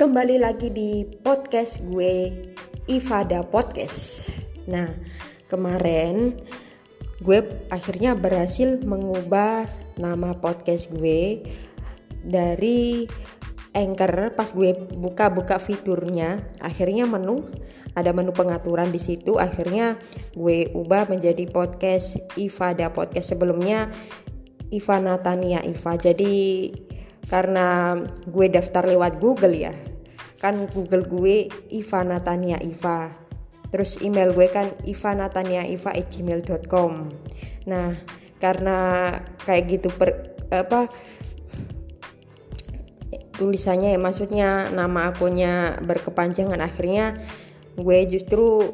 [0.00, 2.32] Kembali lagi di podcast gue
[2.88, 4.32] Ifada Podcast.
[4.64, 4.88] Nah,
[5.44, 6.40] kemarin
[7.20, 9.68] gue akhirnya berhasil mengubah
[10.00, 11.44] nama podcast gue
[12.24, 13.04] dari
[13.76, 14.32] Anchor.
[14.32, 17.44] Pas gue buka-buka fiturnya akhirnya menu
[17.92, 19.36] ada menu pengaturan di situ.
[19.36, 20.00] Akhirnya
[20.32, 23.36] gue ubah menjadi podcast Ifada podcast.
[23.36, 23.92] Sebelumnya
[24.72, 25.92] Iva Natania Iva.
[26.00, 26.72] Jadi
[27.28, 29.89] karena gue daftar lewat Google ya
[30.40, 33.12] kan Google gue Iva Natania Iva.
[33.70, 36.92] Terus email gue kan ivanataniaiva@gmail.com
[37.68, 37.92] nah
[38.40, 39.12] karena
[39.44, 40.88] kayak gitu per, apa
[43.36, 47.20] tulisannya ya maksudnya nama akunnya berkepanjangan akhirnya
[47.76, 48.72] gue justru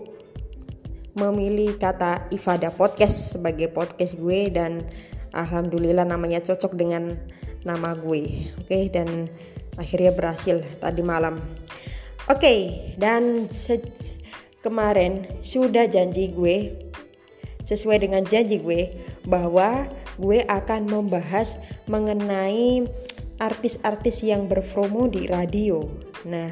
[1.17, 4.85] memilih kata Ifada Podcast sebagai podcast gue dan
[5.33, 7.17] alhamdulillah namanya cocok dengan
[7.65, 8.53] nama gue.
[8.61, 9.33] Oke okay, dan
[9.77, 11.41] akhirnya berhasil tadi malam
[12.29, 13.49] oke okay, dan
[14.65, 16.75] kemarin sudah janji gue
[17.67, 18.95] sesuai dengan janji gue
[19.27, 21.59] bahwa gue akan membahas
[21.91, 22.87] mengenai
[23.37, 25.85] artis-artis yang berpromo di radio.
[26.25, 26.51] Nah,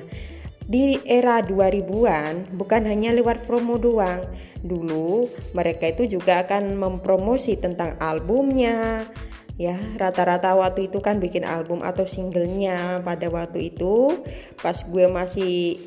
[0.65, 4.29] di era 2000-an bukan hanya lewat promo doang.
[4.61, 9.09] Dulu mereka itu juga akan mempromosi tentang albumnya.
[9.55, 14.19] Ya, rata-rata waktu itu kan bikin album atau singlenya pada waktu itu.
[14.59, 15.79] Pas gue masih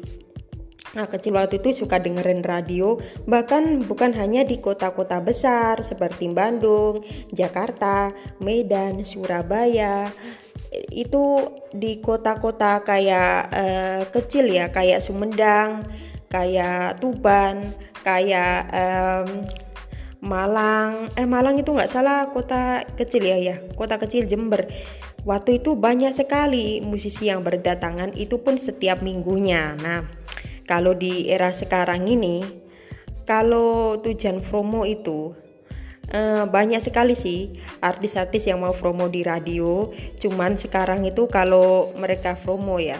[0.96, 2.96] Nah, kecil waktu itu suka dengerin radio,
[3.28, 10.10] bahkan bukan hanya di kota-kota besar seperti Bandung, Jakarta, Medan, Surabaya,
[10.90, 15.86] itu di kota-kota kayak uh, kecil ya kayak Sumedang,
[16.32, 19.44] kayak Tuban, kayak um,
[20.28, 21.08] Malang.
[21.16, 24.68] Eh Malang itu nggak salah kota kecil ya ya, kota kecil Jember.
[25.24, 29.80] Waktu itu banyak sekali musisi yang berdatangan itu pun setiap minggunya.
[29.80, 30.04] Nah,
[30.68, 32.44] kalau di era sekarang ini
[33.24, 35.48] kalau tujuan promo itu
[36.08, 39.92] Uh, banyak sekali sih artis-artis yang mau promo di radio.
[40.16, 42.96] Cuman sekarang itu kalau mereka promo ya,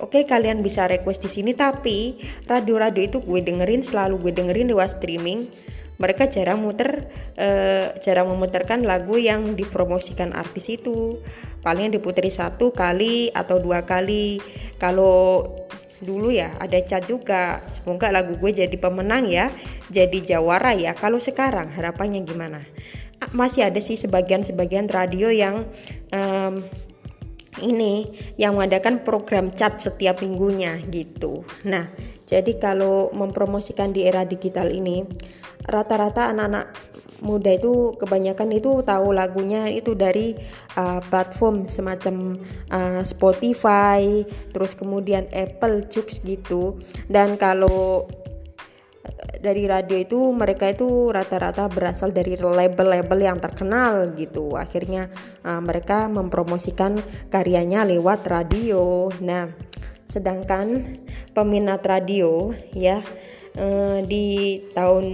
[0.00, 1.52] oke kalian bisa request di sini.
[1.52, 2.16] Tapi
[2.48, 5.52] radio-radio itu gue dengerin selalu gue dengerin lewat streaming.
[5.96, 7.08] Mereka jarang muter,
[7.40, 11.20] uh, jarang memutarkan lagu yang dipromosikan artis itu.
[11.64, 14.38] Paling diputeri satu kali atau dua kali.
[14.76, 15.44] Kalau
[16.00, 19.48] dulu ya ada cat juga semoga lagu gue jadi pemenang ya
[19.88, 22.60] jadi jawara ya kalau sekarang harapannya gimana
[23.32, 25.64] masih ada sih sebagian-sebagian radio yang
[26.12, 26.60] um,
[27.64, 31.88] ini yang mengadakan program cat setiap minggunya gitu nah
[32.28, 35.08] jadi kalau mempromosikan di era digital ini
[35.66, 36.70] rata-rata anak-anak
[37.24, 40.36] muda itu kebanyakan itu tahu lagunya itu dari
[40.76, 42.36] uh, platform semacam
[42.72, 46.80] uh, Spotify, terus kemudian Apple Jux gitu.
[47.08, 54.56] Dan kalau uh, dari radio itu mereka itu rata-rata berasal dari label-label yang terkenal gitu.
[54.56, 55.08] Akhirnya
[55.44, 57.00] uh, mereka mempromosikan
[57.32, 59.08] karyanya lewat radio.
[59.24, 59.48] Nah,
[60.04, 61.00] sedangkan
[61.32, 63.02] peminat radio ya
[64.04, 65.04] di tahun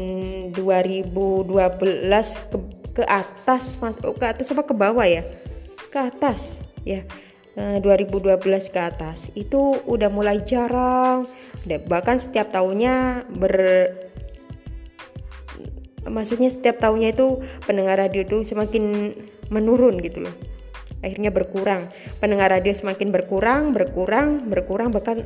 [0.50, 1.46] 2012
[2.50, 2.58] ke,
[2.90, 5.22] ke atas masuk ke atas apa ke bawah ya?
[5.88, 7.06] Ke atas ya.
[7.52, 8.40] Uh, eh, 2012
[8.72, 9.28] ke atas.
[9.36, 11.28] Itu udah mulai jarang.
[11.68, 13.54] Bahkan setiap tahunnya ber
[16.02, 19.14] maksudnya setiap tahunnya itu pendengar radio itu semakin
[19.54, 20.34] menurun gitu loh
[21.02, 21.90] akhirnya berkurang.
[22.22, 24.94] Pendengar radio semakin berkurang berkurang berkurang.
[24.94, 25.16] Bahkan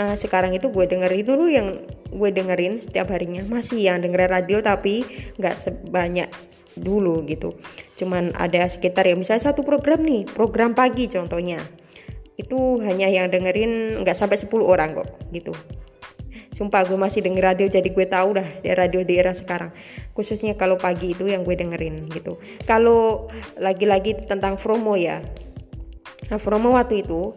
[0.00, 3.44] uh, sekarang itu gue dengerin dulu yang gue dengerin setiap harinya.
[3.44, 5.04] Masih yang dengerin radio tapi
[5.36, 6.30] nggak sebanyak
[6.78, 7.58] dulu gitu.
[7.98, 11.60] Cuman ada sekitar ya misalnya satu program nih program pagi contohnya.
[12.38, 15.56] Itu hanya yang dengerin nggak sampai 10 orang kok gitu
[16.56, 19.76] Sumpah gue masih denger radio jadi gue tahu dah di radio di era sekarang.
[20.16, 22.40] Khususnya kalau pagi itu yang gue dengerin gitu.
[22.64, 23.28] Kalau
[23.60, 25.20] lagi-lagi tentang promo ya.
[26.32, 27.36] Nah, promo waktu itu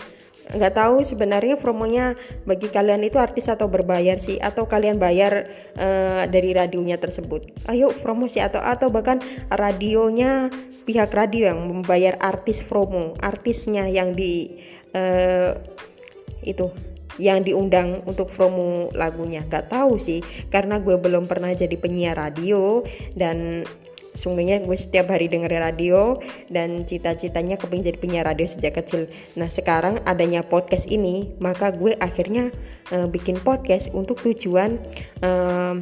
[0.49, 5.45] nggak tahu sebenarnya promonya bagi kalian itu artis atau berbayar sih atau kalian bayar
[5.77, 9.21] uh, dari radionya tersebut ayo promosi atau atau bahkan
[9.53, 10.49] radionya
[10.89, 14.57] pihak radio yang membayar artis promo artisnya yang di
[14.97, 15.53] uh,
[16.41, 16.88] itu
[17.19, 22.81] yang diundang untuk promo lagunya gak tahu sih karena gue belum pernah jadi penyiar radio
[23.13, 23.67] dan
[24.15, 26.17] sungguhnya gue setiap hari dengerin radio
[26.49, 29.07] dan cita-citanya kepingin jadi penyiar radio sejak kecil.
[29.37, 32.51] Nah sekarang adanya podcast ini, maka gue akhirnya
[32.91, 34.81] uh, bikin podcast untuk tujuan
[35.23, 35.77] uh,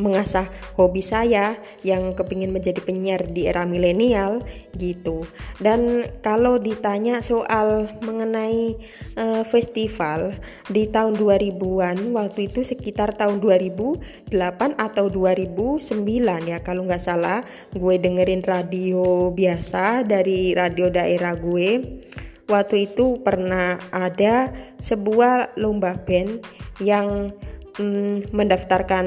[0.00, 0.48] mengasah
[0.80, 4.40] hobi saya yang kepingin menjadi penyiar di era milenial
[4.74, 5.28] gitu.
[5.60, 8.80] Dan kalau ditanya soal mengenai
[9.20, 10.40] uh, festival
[10.72, 14.32] di tahun 2000-an waktu itu sekitar tahun 2008
[14.80, 15.84] atau 2009
[16.48, 17.44] ya kalau nggak salah
[17.76, 22.00] gue dengerin radio biasa dari radio daerah gue.
[22.50, 24.50] Waktu itu pernah ada
[24.82, 26.42] sebuah lomba band
[26.82, 27.30] yang
[27.78, 29.06] mm, mendaftarkan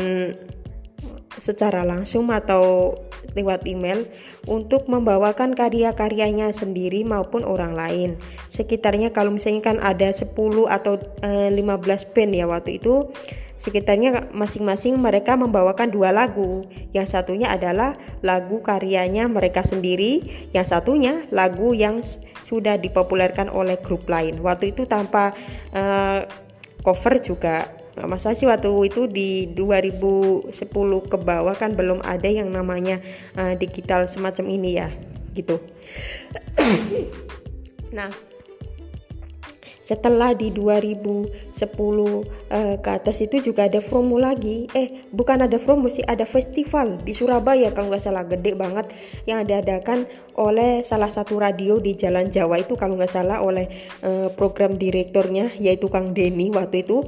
[1.40, 2.98] secara langsung atau
[3.34, 4.06] lewat email
[4.46, 8.20] untuk membawakan karya-karyanya sendiri maupun orang lain.
[8.52, 10.36] Sekitarnya kalau misalnya kan ada 10
[10.68, 13.10] atau e, eh, 15 band ya waktu itu
[13.64, 16.68] sekitarnya masing-masing mereka membawakan dua lagu.
[16.92, 22.04] Yang satunya adalah lagu karyanya mereka sendiri, yang satunya lagu yang
[22.44, 24.44] sudah dipopulerkan oleh grup lain.
[24.44, 25.32] Waktu itu tanpa
[25.72, 26.28] uh,
[26.84, 27.72] cover juga
[28.10, 30.50] masa sih waktu itu di 2010
[31.06, 32.98] ke bawah kan belum ada yang namanya
[33.38, 34.90] uh, digital semacam ini ya
[35.38, 35.62] gitu.
[37.94, 38.10] Nah
[39.84, 44.72] setelah di 2010 uh, eh, ke atas itu juga ada promo lagi.
[44.72, 48.96] Eh bukan ada promo sih ada festival di Surabaya kalau nggak salah gede banget
[49.28, 50.08] yang diadakan
[50.40, 53.68] oleh salah satu radio di Jalan Jawa itu kalau nggak salah oleh
[54.08, 57.04] uh, program direkturnya yaitu Kang Denny waktu itu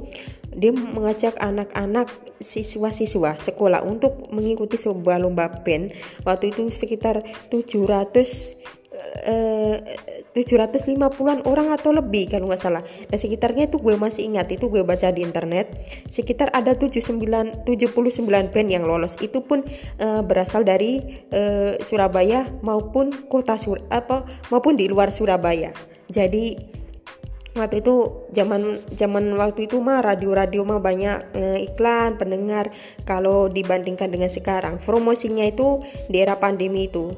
[0.56, 2.08] dia mengajak anak-anak
[2.40, 5.92] siswa-siswa sekolah untuk mengikuti sebuah lomba band
[6.24, 8.66] waktu itu sekitar 700
[9.24, 9.78] eh,
[10.36, 12.84] 750-an orang atau lebih kalau nggak salah.
[13.08, 15.72] Dan sekitarnya itu gue masih ingat itu gue baca di internet
[16.12, 19.16] sekitar ada 79 79 band yang lolos.
[19.24, 19.64] Itu pun
[20.00, 21.00] eh, berasal dari
[21.32, 25.72] eh, Surabaya maupun kota Sur apa maupun di luar Surabaya.
[26.12, 26.76] Jadi
[27.56, 32.76] waktu itu zaman zaman waktu itu mah radio-radio mah banyak eh, iklan pendengar.
[33.08, 35.82] Kalau dibandingkan dengan sekarang promosinya itu
[36.12, 37.16] di era pandemi itu.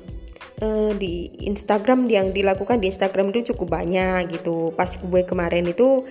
[0.58, 4.74] Eh, di Instagram yang dilakukan di Instagram itu cukup banyak gitu.
[4.78, 6.06] Pas gue kemarin itu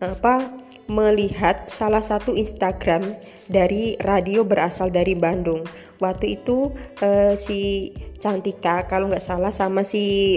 [0.00, 0.52] apa
[0.88, 3.16] melihat salah satu Instagram
[3.48, 5.64] dari radio berasal dari Bandung.
[6.00, 10.36] Waktu itu eh, si Cantika kalau nggak salah sama si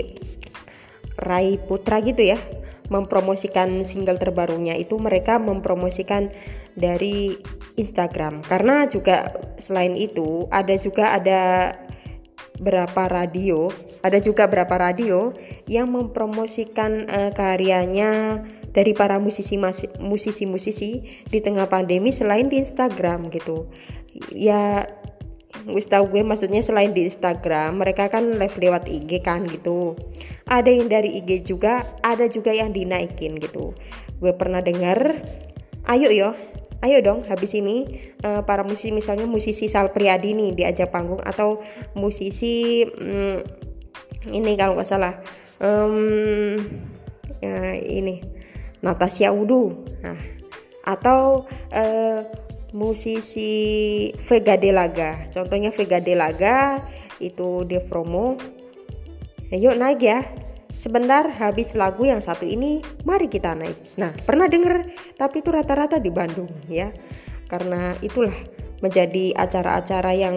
[1.20, 6.32] Rai Putra gitu ya mempromosikan single terbarunya itu mereka mempromosikan
[6.76, 7.40] dari
[7.80, 8.44] Instagram.
[8.44, 11.42] Karena juga selain itu ada juga ada
[12.54, 13.74] berapa radio
[14.06, 15.34] ada juga berapa radio
[15.66, 18.44] yang mempromosikan uh, karyanya
[18.74, 19.56] dari para musisi
[20.02, 20.92] musisi-musisi
[21.30, 23.70] di tengah pandemi selain di Instagram gitu.
[24.34, 24.86] Ya
[25.88, 29.96] tau gue maksudnya selain di Instagram mereka kan live lewat IG kan gitu.
[30.44, 33.72] Ada yang dari IG juga ada juga yang dinaikin gitu.
[34.20, 35.16] Gue pernah dengar
[35.88, 36.36] ayo yo
[36.84, 41.64] ayo dong habis ini uh, para musisi misalnya musisi Sal Priadi nih diajak panggung atau
[41.96, 43.40] musisi um,
[44.28, 45.16] ini kalau nggak salah
[45.64, 46.60] um,
[47.40, 48.24] ya ini
[48.84, 49.88] Natasha Udu.
[50.04, 50.20] Nah,
[50.84, 52.20] atau uh,
[52.74, 56.82] musisi Vega Delaga contohnya Vega Delaga
[57.24, 58.36] itu dia promo.
[59.54, 60.26] Yuk naik ya.
[60.74, 63.96] Sebentar habis lagu yang satu ini mari kita naik.
[63.96, 64.92] Nah pernah denger?
[65.16, 66.92] Tapi itu rata-rata di Bandung ya.
[67.48, 68.34] Karena itulah
[68.84, 70.36] menjadi acara-acara yang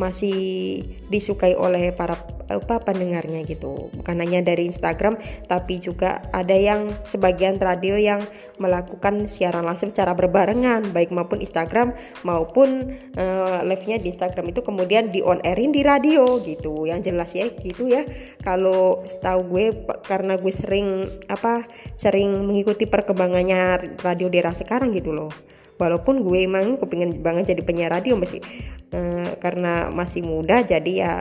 [0.00, 0.80] masih
[1.12, 2.16] disukai oleh para
[2.50, 3.92] apa pendengarnya gitu.
[3.94, 8.26] Bukan hanya dari Instagram tapi juga ada yang sebagian radio yang
[8.58, 11.94] melakukan siaran langsung secara berbarengan baik maupun Instagram
[12.26, 16.88] maupun uh, live-nya di Instagram itu kemudian di on airin di radio gitu.
[16.90, 18.02] Yang jelas ya gitu ya.
[18.42, 19.66] Kalau setahu gue
[20.02, 25.30] karena gue sering apa sering mengikuti perkembangannya radio daerah sekarang gitu loh
[25.80, 28.44] walaupun gue emang kepingin banget jadi penyiar radio masih
[28.92, 31.12] uh, karena masih muda jadi ya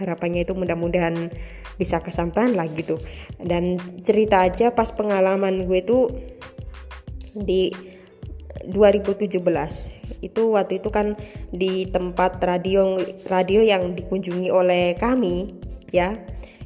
[0.00, 1.28] harapannya itu mudah-mudahan
[1.76, 2.96] bisa kesampaian lah gitu.
[3.36, 6.08] Dan cerita aja pas pengalaman gue tuh
[7.36, 7.68] di
[8.64, 9.36] 2017
[10.24, 11.14] itu waktu itu kan
[11.52, 12.96] di tempat radio
[13.28, 15.52] radio yang dikunjungi oleh kami
[15.92, 16.16] ya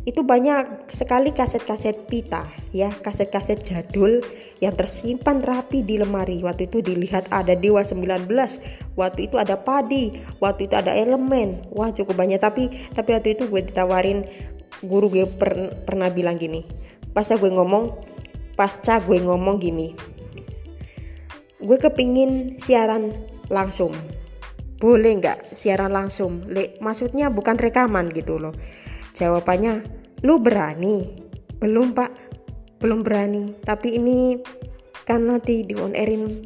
[0.08, 4.24] itu banyak sekali kaset-kaset pita ya kaset-kaset jadul
[4.64, 6.40] yang tersimpan rapi di lemari.
[6.40, 8.24] Waktu itu dilihat ada Dewa 19
[8.96, 11.68] waktu itu ada Padi waktu itu ada elemen.
[11.68, 12.40] Wah cukup banyak.
[12.40, 14.24] Tapi tapi waktu itu gue ditawarin
[14.80, 16.64] guru gue per, pernah bilang gini
[17.12, 18.00] pas gue ngomong
[18.54, 19.92] pasca gue ngomong gini
[21.60, 23.12] gue kepingin siaran
[23.52, 23.92] langsung.
[24.80, 26.40] Boleh nggak siaran langsung?
[26.48, 28.56] Le, maksudnya bukan rekaman gitu loh
[29.20, 29.84] Jawabannya,
[30.24, 31.28] lu berani?
[31.60, 32.08] Belum pak,
[32.80, 33.52] belum berani.
[33.60, 34.40] Tapi ini
[35.04, 36.40] kan nanti di on airin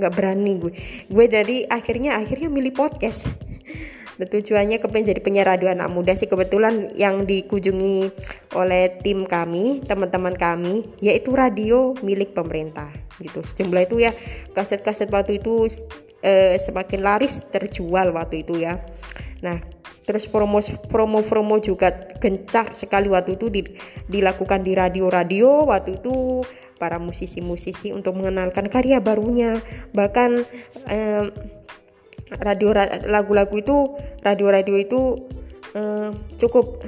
[0.00, 0.72] nggak berani gue.
[1.12, 3.36] Gue dari akhirnya akhirnya milih podcast.
[4.14, 6.24] Tujuannya kepengen jadi penyiar radio anak muda sih.
[6.24, 8.08] Kebetulan yang dikunjungi
[8.56, 12.88] oleh tim kami teman-teman kami yaitu radio milik pemerintah
[13.20, 13.44] gitu.
[13.44, 14.16] Sejumlah itu ya
[14.56, 15.68] kaset-kaset waktu itu
[16.24, 18.80] eh, semakin laris terjual waktu itu ya.
[19.44, 19.73] Nah
[20.04, 23.08] terus promo promo promo juga gencar sekali.
[23.08, 23.64] Waktu itu di,
[24.08, 25.64] dilakukan di radio-radio.
[25.68, 26.44] Waktu itu
[26.76, 29.58] para musisi-musisi untuk mengenalkan karya barunya.
[29.96, 30.30] Bahkan
[30.92, 31.24] eh,
[32.40, 32.70] radio
[33.08, 33.76] lagu-lagu itu
[34.24, 35.00] radio-radio itu
[35.76, 36.82] uh, cukup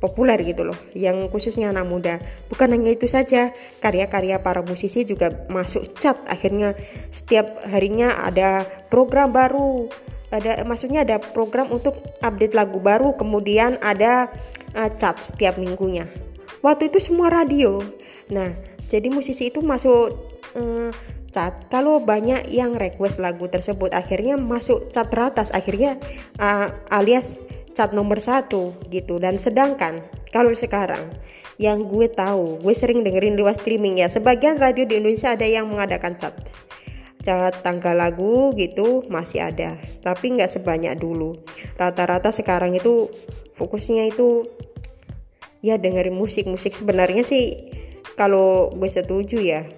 [0.00, 0.78] populer gitu loh.
[0.96, 2.14] Yang khususnya anak muda.
[2.48, 3.52] Bukan hanya itu saja
[3.84, 6.72] karya-karya para musisi juga masuk chat akhirnya
[7.12, 9.92] setiap harinya ada program baru
[10.30, 14.30] ada maksudnya ada program untuk update lagu baru kemudian ada
[14.78, 16.06] uh, chat setiap minggunya.
[16.62, 17.82] Waktu itu semua radio.
[18.30, 18.54] Nah
[18.86, 20.14] jadi musisi itu masuk
[20.54, 20.90] uh,
[21.30, 25.50] cat kalau banyak yang request lagu tersebut akhirnya masuk cat teratas.
[25.50, 25.98] Akhirnya
[26.38, 27.42] uh, alias
[27.74, 29.18] cat nomor satu gitu.
[29.18, 31.10] Dan sedangkan kalau sekarang
[31.60, 34.06] yang gue tahu gue sering dengerin lewat streaming ya.
[34.06, 36.38] Sebagian radio di Indonesia ada yang mengadakan cat
[37.20, 41.40] cat tanggal lagu gitu masih ada tapi nggak sebanyak dulu.
[41.76, 43.12] Rata-rata sekarang itu
[43.54, 44.48] fokusnya itu
[45.60, 46.48] ya dengerin musik.
[46.48, 47.72] Musik sebenarnya sih
[48.16, 49.68] kalau gue setuju ya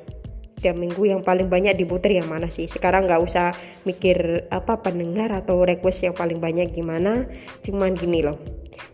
[0.63, 2.71] setiap minggu yang paling banyak diputer yang mana sih?
[2.71, 3.51] Sekarang nggak usah
[3.83, 7.27] mikir apa pendengar atau request yang paling banyak gimana.
[7.67, 8.39] Cuman gini loh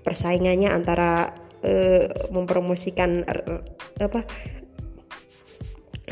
[0.00, 3.60] persaingannya antara uh, mempromosikan uh,
[4.00, 4.24] apa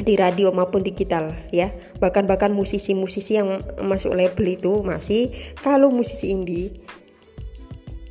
[0.02, 6.32] di radio maupun digital ya bahkan bahkan musisi-musisi yang masuk label itu masih kalau musisi
[6.32, 6.84] indie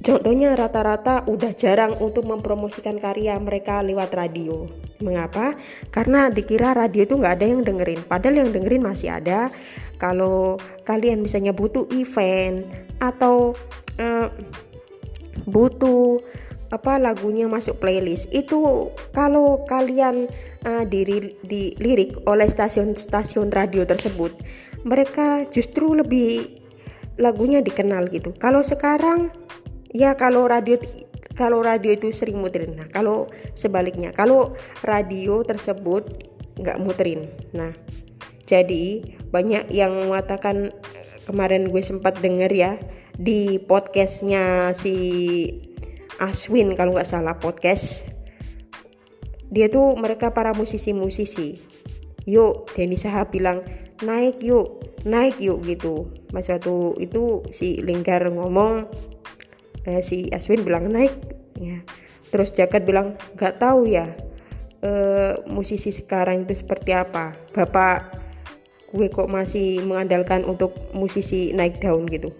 [0.05, 4.69] Contohnya rata-rata udah jarang untuk mempromosikan karya mereka lewat radio.
[5.01, 5.57] Mengapa?
[5.89, 8.05] Karena dikira radio itu nggak ada yang dengerin.
[8.05, 9.49] Padahal yang dengerin masih ada.
[9.97, 12.69] Kalau kalian misalnya butuh event
[13.01, 13.57] atau
[13.97, 14.29] uh,
[15.49, 16.21] butuh
[16.75, 18.27] apa lagunya masuk playlist.
[18.35, 20.27] Itu kalau kalian
[20.67, 24.35] uh, diri di lirik oleh stasiun-stasiun radio tersebut
[24.85, 26.61] mereka justru lebih
[27.17, 28.35] lagunya dikenal gitu.
[28.37, 29.33] Kalau sekarang
[29.89, 30.77] ya kalau radio
[31.35, 32.77] kalau radio itu sering muterin.
[32.77, 33.27] Nah kalau
[33.57, 34.53] sebaliknya kalau
[34.85, 36.05] radio tersebut
[36.61, 37.27] nggak muterin.
[37.51, 37.73] Nah
[38.45, 39.01] jadi
[39.33, 40.69] banyak yang mengatakan
[41.25, 42.77] kemarin gue sempat denger ya
[43.17, 44.95] di podcastnya si
[46.19, 48.05] Aswin kalau nggak salah podcast.
[49.51, 51.61] Dia tuh mereka para musisi-musisi.
[52.25, 53.61] Yuk Denny Saha bilang
[54.01, 56.09] naik yuk naik yuk gitu.
[56.33, 58.89] Mas waktu itu si Linggar ngomong
[59.85, 61.13] eh, si Aswin bilang naik.
[61.61, 61.85] Ya.
[62.33, 64.11] Terus Jagat bilang nggak tahu ya
[64.81, 67.37] eh, musisi sekarang itu seperti apa.
[67.53, 68.25] Bapak
[68.95, 72.31] gue kok masih mengandalkan untuk musisi naik daun gitu.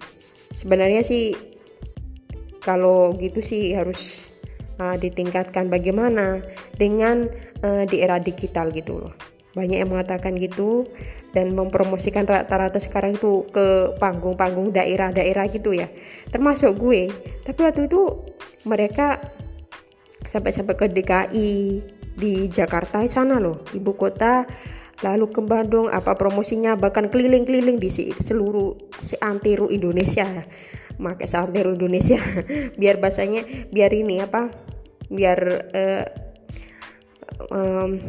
[0.56, 1.36] Sebenarnya sih
[2.66, 4.34] kalau gitu sih harus
[4.82, 5.70] uh, ditingkatkan.
[5.70, 6.42] Bagaimana?
[6.74, 7.30] Dengan
[7.62, 9.14] uh, di era digital gitu loh.
[9.54, 10.84] Banyak yang mengatakan gitu
[11.30, 15.86] dan mempromosikan rata-rata sekarang itu ke panggung-panggung daerah-daerah gitu ya.
[16.28, 17.08] Termasuk gue.
[17.46, 18.02] Tapi waktu itu
[18.66, 19.22] mereka
[20.26, 21.52] sampai-sampai ke DKI
[22.16, 24.48] di Jakarta sana loh ibu kota
[25.04, 30.24] lalu ke Bandung apa promosinya bahkan keliling-keliling di seluruh seantero Indonesia
[30.96, 32.18] pakai seantero Indonesia.
[32.80, 34.50] Biar bahasanya biar ini apa
[35.06, 35.38] biar
[35.70, 36.06] uh,
[37.52, 38.02] um,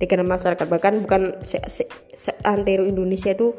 [0.00, 0.66] dikenal masyarakat.
[0.66, 3.56] Bahkan bukan se, se, se antero Indonesia itu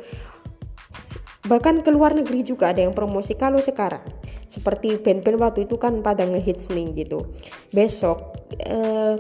[1.45, 3.37] bahkan ke luar negeri juga ada yang promosi.
[3.37, 4.03] Kalau sekarang
[4.51, 7.31] seperti band-band waktu itu kan pada ngehits nih gitu.
[7.71, 9.15] Besok eh,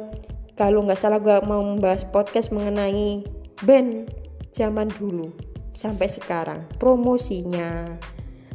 [0.59, 3.25] kalau nggak salah gue mau membahas podcast mengenai
[3.63, 4.11] band
[4.51, 5.31] zaman dulu
[5.71, 6.67] sampai sekarang.
[6.77, 7.95] Promosinya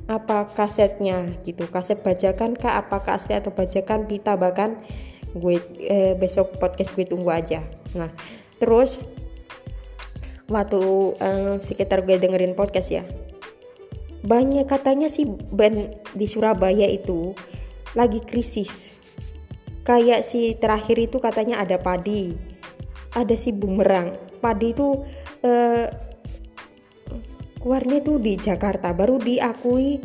[0.06, 1.66] apa kasetnya gitu.
[1.66, 4.78] Kaset bajakan kah apa kaset atau bajakan pita bahkan
[5.36, 7.62] gue eh, besok podcast gue tunggu aja.
[7.98, 8.10] Nah
[8.56, 9.02] terus
[10.46, 10.82] waktu
[11.18, 13.02] um, sekitar gue dengerin podcast ya
[14.26, 17.34] banyak katanya sih band di Surabaya itu
[17.94, 18.94] lagi krisis.
[19.86, 22.34] Kayak si terakhir itu katanya ada padi
[23.14, 24.12] ada si bumerang.
[24.42, 25.00] Padi itu
[25.46, 25.84] uh,
[27.66, 29.98] keluarnya tuh di Jakarta baru diakui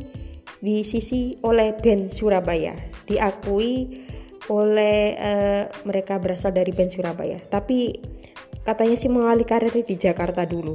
[0.58, 2.74] di sisi oleh band Surabaya.
[3.06, 4.02] Diakui
[4.50, 7.38] oleh uh, mereka berasal dari band Surabaya.
[7.38, 8.02] Tapi
[8.66, 10.74] katanya sih mengalih karir di Jakarta dulu.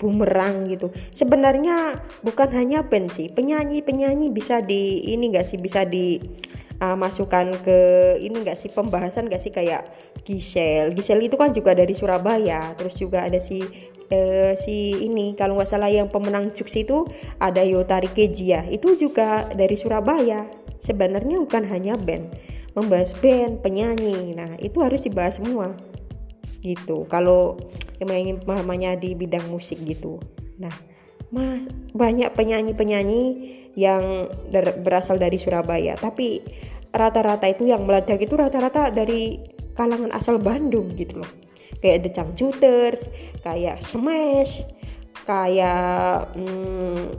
[0.00, 0.88] Bumerang gitu.
[1.12, 6.16] Sebenarnya bukan hanya band sih penyanyi penyanyi bisa di ini gak sih bisa di
[6.80, 7.78] uh, masukkan ke
[8.24, 9.52] ini enggak sih pembahasan enggak sih?
[9.52, 9.92] Kayak
[10.24, 13.60] Gisel Gisel itu kan juga dari Surabaya terus juga ada si
[14.10, 17.06] uh, si ini kalau nggak salah yang pemenang Jux itu
[17.42, 20.46] ada Yotari Kejia itu juga dari Surabaya.
[20.76, 22.36] Sebenarnya bukan hanya band.
[22.76, 24.36] Membahas band penyanyi.
[24.36, 25.72] Nah itu harus dibahas semua.
[26.60, 27.08] Gitu.
[27.08, 27.56] Kalau
[27.96, 30.20] yang ingin pemahamannya di bidang musik gitu.
[30.60, 30.72] Nah
[31.32, 33.22] mas banyak penyanyi-penyanyi
[33.74, 34.28] yang
[34.84, 35.96] berasal dari Surabaya.
[35.96, 36.44] Tapi
[36.92, 39.40] rata-rata itu yang meledak itu rata-rata dari
[39.76, 41.45] kalangan asal Bandung gitu loh
[41.82, 43.12] kayak The Cangcuters
[43.44, 44.64] kayak Smash
[45.26, 47.16] kayak hmm,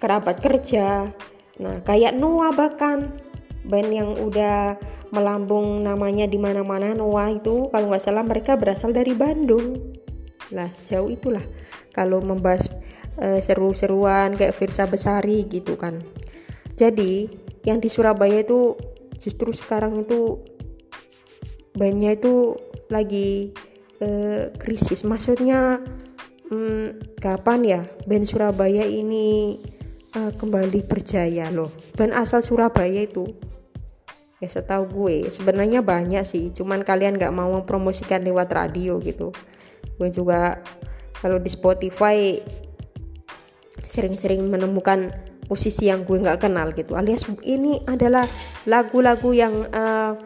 [0.00, 1.12] kerabat kerja.
[1.60, 3.22] Nah kayak Noah bahkan.
[3.66, 4.78] Band yang udah
[5.10, 9.82] melambung namanya di mana-mana Noah itu kalau nggak salah mereka berasal dari Bandung.
[10.54, 11.42] Lah sejauh itulah
[11.90, 12.70] kalau membahas
[13.18, 15.98] uh, seru-seruan kayak Firsa Besari gitu kan.
[16.78, 17.26] Jadi
[17.66, 18.78] yang di Surabaya itu
[19.18, 20.38] justru sekarang itu
[21.74, 22.54] bandnya itu
[22.86, 23.50] lagi
[24.02, 25.02] uh, krisis.
[25.02, 25.80] Maksudnya
[26.50, 29.58] um, kapan ya band Surabaya ini
[30.16, 31.72] uh, kembali berjaya loh?
[31.94, 33.26] Band asal Surabaya itu
[34.36, 36.52] ya setahu gue sebenarnya banyak sih.
[36.52, 39.32] Cuman kalian nggak mau mempromosikan lewat radio gitu.
[39.96, 40.60] Gue juga
[41.20, 42.36] kalau di Spotify
[43.86, 45.14] sering-sering menemukan
[45.46, 46.98] musisi yang gue nggak kenal gitu.
[46.98, 48.26] Alias ini adalah
[48.66, 50.18] lagu-lagu yang uh,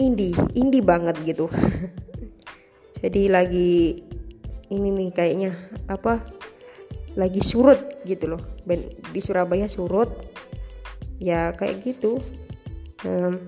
[0.00, 1.46] indie indie banget gitu
[3.02, 3.98] jadi lagi
[4.70, 5.52] ini nih kayaknya
[5.90, 6.22] apa
[7.18, 8.42] lagi surut gitu loh.
[9.12, 10.08] Di Surabaya surut.
[11.18, 12.22] Ya kayak gitu.
[13.04, 13.42] Um,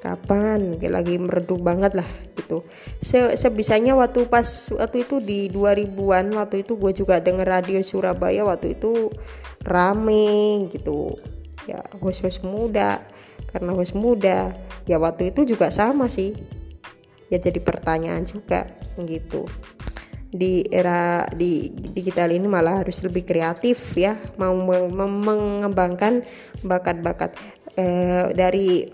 [0.00, 0.80] kapan?
[0.80, 2.66] Kayak lagi meredup banget lah gitu.
[2.98, 8.42] Se sebisanya waktu pas waktu itu di 2000-an waktu itu gue juga denger radio Surabaya
[8.48, 9.12] waktu itu
[9.62, 11.14] rame gitu.
[11.68, 13.04] Ya host-host muda.
[13.48, 14.56] Karena host muda
[14.88, 16.57] ya waktu itu juga sama sih
[17.28, 18.68] ya jadi pertanyaan juga
[19.00, 19.48] gitu.
[20.28, 26.20] Di era di digital ini malah harus lebih kreatif ya mau mengembangkan
[26.60, 27.32] bakat-bakat
[27.80, 28.84] eh, dari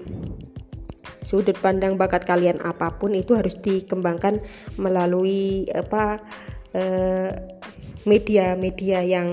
[1.24, 4.44] sudut pandang bakat kalian apa pun itu harus dikembangkan
[4.76, 6.20] melalui apa
[6.76, 7.32] eh,
[8.04, 9.28] media-media eh, yang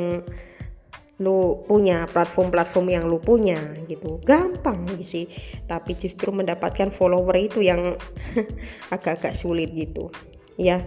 [1.22, 4.18] lu punya platform-platform yang lu punya gitu.
[4.26, 5.30] Gampang sih
[5.70, 7.94] tapi justru mendapatkan follower itu yang
[8.94, 10.10] agak-agak sulit gitu
[10.58, 10.82] ya.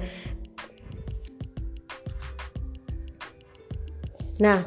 [4.42, 4.66] Nah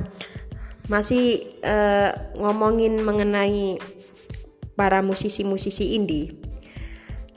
[0.87, 3.75] masih uh, ngomongin mengenai
[4.79, 6.31] para musisi-musisi indie.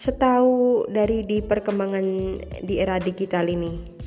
[0.01, 2.07] Setahu dari di perkembangan
[2.65, 4.00] di era digital ini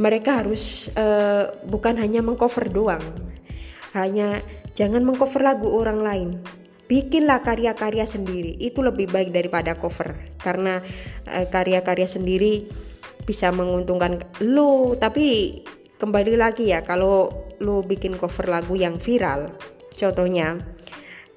[0.00, 3.04] mereka harus uh, bukan hanya mengcover doang
[3.92, 4.38] hanya
[4.78, 6.28] jangan mengcover lagu orang lain.
[6.90, 10.14] Bikinlah karya-karya sendiri itu lebih baik daripada cover.
[10.42, 10.82] Karena
[11.26, 12.66] eh, karya-karya sendiri
[13.22, 14.98] bisa menguntungkan lo.
[14.98, 15.58] Tapi
[16.02, 19.52] kembali lagi ya kalau lo bikin cover lagu yang viral
[19.92, 20.64] contohnya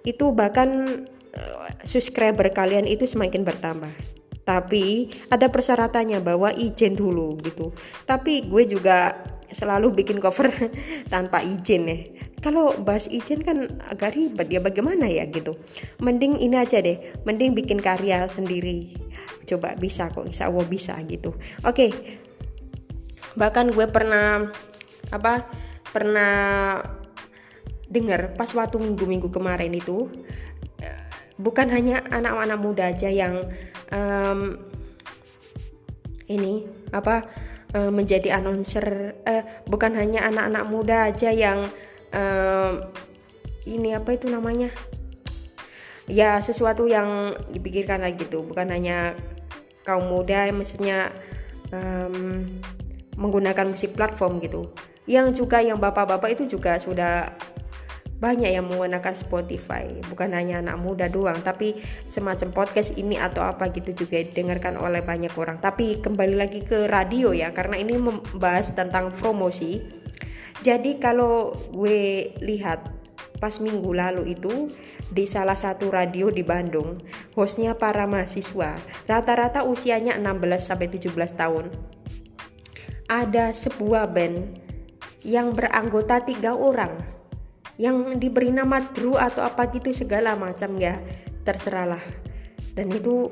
[0.08, 1.04] itu bahkan
[1.36, 3.92] uh, subscriber kalian itu semakin bertambah
[4.44, 7.72] tapi ada persyaratannya bahwa izin dulu gitu.
[8.04, 9.16] Tapi gue juga
[9.50, 10.52] selalu bikin cover
[11.14, 12.02] tanpa izin nih
[12.44, 15.56] kalau bahas izin kan agak ribet ya bagaimana ya gitu.
[16.04, 19.00] Mending ini aja deh mending bikin karya sendiri.
[19.48, 21.40] Coba bisa kok insya Allah bisa gitu.
[21.64, 21.88] Oke.
[21.88, 21.92] Okay.
[23.34, 24.54] bahkan gue pernah
[25.10, 25.50] apa
[25.90, 26.78] pernah
[27.90, 30.06] dengar pas waktu minggu-minggu kemarin itu
[31.42, 33.50] bukan hanya anak-anak muda aja yang
[33.94, 34.58] um,
[36.28, 37.30] ini apa
[37.78, 41.70] uh, menjadi announcer uh, bukan hanya anak-anak muda aja yang
[42.10, 42.74] um,
[43.70, 44.74] ini apa itu namanya?
[46.04, 49.16] Ya sesuatu yang dipikirkan lagi tuh bukan hanya
[49.88, 51.16] kaum muda maksudnya
[51.72, 52.44] um,
[53.16, 54.68] menggunakan musik platform gitu.
[55.08, 57.32] Yang juga yang bapak-bapak itu juga sudah
[58.24, 60.00] banyak yang menggunakan Spotify.
[60.08, 61.76] Bukan hanya anak muda doang tapi
[62.08, 65.60] semacam podcast ini atau apa gitu juga didengarkan oleh banyak orang.
[65.60, 69.84] Tapi kembali lagi ke radio ya karena ini membahas tentang promosi.
[70.64, 72.88] Jadi kalau gue lihat
[73.44, 74.72] pas minggu lalu itu
[75.12, 76.96] di salah satu radio di Bandung
[77.36, 78.80] hostnya para mahasiswa.
[79.04, 81.68] Rata-rata usianya 16 sampai 17 tahun.
[83.12, 84.64] Ada sebuah band
[85.28, 87.13] yang beranggota tiga orang
[87.78, 91.02] yang diberi nama Drew atau apa gitu segala macam ya.
[91.44, 92.02] Terserahlah.
[92.74, 93.30] Dan itu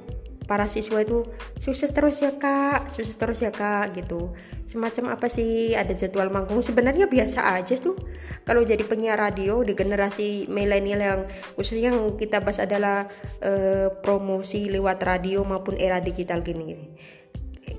[0.52, 1.24] para siswa itu
[1.56, 2.92] sukses terus ya kak.
[2.92, 4.36] Sukses terus ya kak gitu.
[4.68, 6.60] Semacam apa sih ada jadwal manggung?
[6.60, 7.96] Sebenarnya biasa aja tuh.
[8.44, 11.22] Kalau jadi penyiar radio di generasi milenial yang
[11.56, 13.08] khususnya yang kita bahas adalah
[13.46, 16.76] uh, promosi lewat radio maupun era digital gini.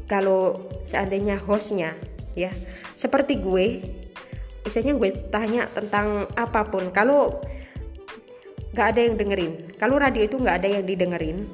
[0.08, 1.96] kalau seandainya hostnya
[2.36, 2.52] ya.
[2.96, 3.66] Seperti gue
[4.62, 6.90] misalnya gue tanya tentang apa pun.
[6.94, 7.42] Kalau
[8.72, 11.44] nggak ada yang dengerin kalau radio itu nggak ada yang didengerin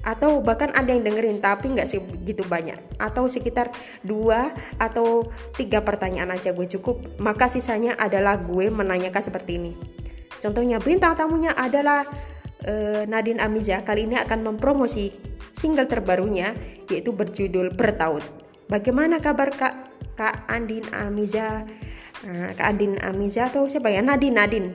[0.00, 3.68] atau bahkan ada yang dengerin tapi nggak segitu banyak atau sekitar
[4.00, 9.72] dua atau tiga pertanyaan aja gue cukup maka sisanya adalah gue menanyakan seperti ini.
[10.38, 12.06] Contohnya bintang tamunya adalah
[12.64, 13.82] uh, Nadine Amiza.
[13.82, 15.12] Kali ini akan mempromosi
[15.50, 16.54] single terbarunya
[16.88, 18.22] yaitu berjudul Bertaut.
[18.70, 19.74] Bagaimana kabar kak
[20.14, 21.66] kak Andin Amiza
[22.26, 24.02] uh, kak Andin Amiza atau siapa ya?
[24.02, 24.70] Nadine Nadine.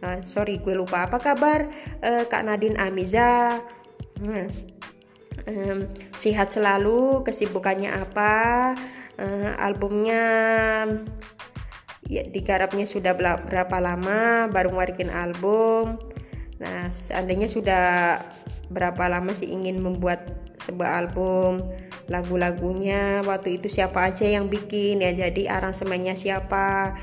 [0.00, 1.08] Uh, sorry gue lupa.
[1.08, 1.68] Apa kabar
[2.00, 3.60] uh, kak Nadine Amiza?
[4.22, 4.48] Hmm.
[5.46, 5.78] Um,
[6.16, 8.34] sehat selalu kesibukannya apa?
[9.16, 10.24] Uh, albumnya
[12.06, 14.48] ya digarapnya sudah berapa lama?
[14.52, 16.00] Baru ngeluarin album.
[16.56, 18.18] Nah seandainya sudah
[18.72, 20.26] berapa lama sih ingin membuat
[20.58, 21.62] sebuah album
[22.06, 26.94] lagu-lagunya waktu itu siapa aja yang bikin ya jadi aransemennya siapa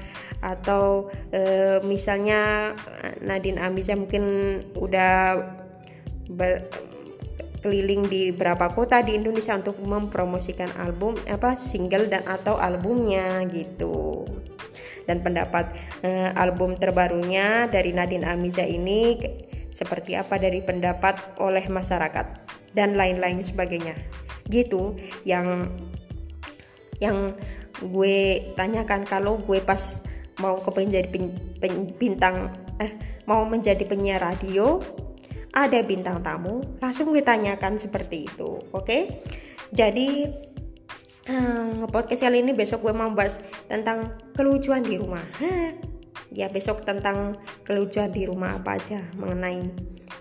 [0.43, 2.71] atau e, misalnya
[3.23, 4.23] Nadine Amiza mungkin
[4.75, 5.39] udah
[6.27, 6.67] ber,
[7.63, 14.27] keliling di beberapa kota di Indonesia untuk mempromosikan album apa single dan atau albumnya gitu.
[15.07, 15.71] Dan pendapat
[16.03, 19.19] eh, album terbarunya dari Nadine Amiza ini
[19.67, 22.27] seperti apa dari pendapat oleh masyarakat
[22.75, 23.95] dan lain-lain sebagainya.
[24.47, 25.71] Gitu yang
[27.01, 27.35] yang
[27.83, 28.17] gue
[28.55, 29.99] tanyakan kalau gue pas
[30.39, 31.07] mau ke menjadi
[31.99, 34.81] bintang eh mau menjadi penyiar radio
[35.53, 38.57] ada bintang tamu, langsung gue tanyakan seperti itu.
[38.73, 38.81] Oke.
[38.81, 39.01] Okay?
[39.69, 40.25] Jadi
[41.29, 43.37] uh, podcast kali ini besok gue mau bahas
[43.69, 45.21] tentang kelucuan di rumah.
[45.37, 45.77] Hah?
[46.33, 49.69] Ya besok tentang kelucuan di rumah apa aja mengenai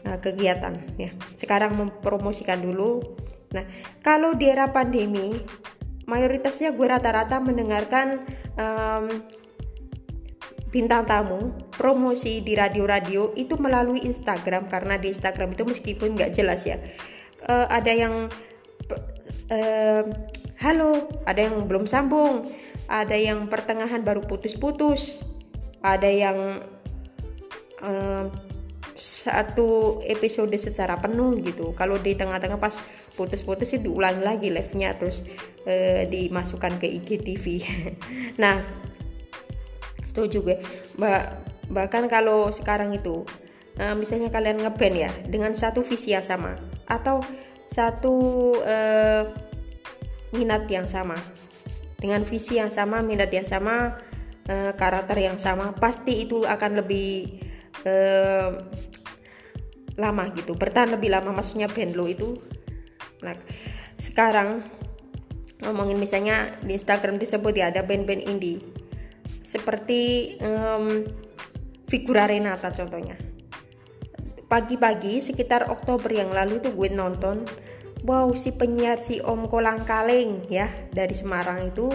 [0.05, 1.17] uh, kegiatan ya.
[1.33, 3.01] Sekarang mempromosikan dulu.
[3.53, 3.65] Nah,
[4.01, 5.33] kalau di era pandemi
[6.09, 8.27] mayoritasnya gue rata-rata mendengarkan
[8.59, 9.23] um,
[10.73, 14.67] bintang tamu promosi di radio-radio itu melalui Instagram.
[14.73, 16.81] Karena di Instagram itu meskipun nggak jelas ya
[17.49, 18.15] uh, ada yang
[19.51, 20.05] uh,
[20.63, 22.47] halo ada yang belum sambung
[22.87, 25.27] ada yang pertengahan baru putus-putus
[25.83, 26.63] ada yang
[28.97, 31.73] satu episode secara penuh gitu.
[31.73, 32.77] Kalau di tengah-tengah pas
[33.17, 35.25] putus-putus itu diulangi lagi live-nya terus
[35.65, 37.45] uh, dimasukkan ke IGTV
[38.43, 38.61] nah
[40.13, 40.57] setuju gue.
[41.01, 41.41] Bah,
[41.73, 43.25] bahkan kalau sekarang itu
[43.81, 47.25] uh, misalnya kalian ngeband ya dengan satu visi yang sama atau
[47.65, 48.15] satu
[48.61, 49.25] uh,
[50.37, 51.17] minat yang sama
[51.97, 54.01] dengan visi yang sama minat yang sama
[54.75, 57.39] karakter yang sama pasti itu akan lebih
[57.87, 58.51] uh,
[59.97, 62.41] lama gitu bertahan lebih lama maksudnya band lo itu.
[63.23, 63.37] Nah
[64.01, 64.65] sekarang
[65.63, 68.59] ngomongin misalnya di Instagram disebut ya ada band-band indie.
[69.43, 71.07] Seperti um,
[71.87, 73.15] Figura Renata contohnya.
[74.51, 77.49] Pagi-pagi sekitar Oktober yang lalu tuh gue nonton
[78.05, 81.89] wow si penyiar si Om Kolang Kaleng ya dari Semarang itu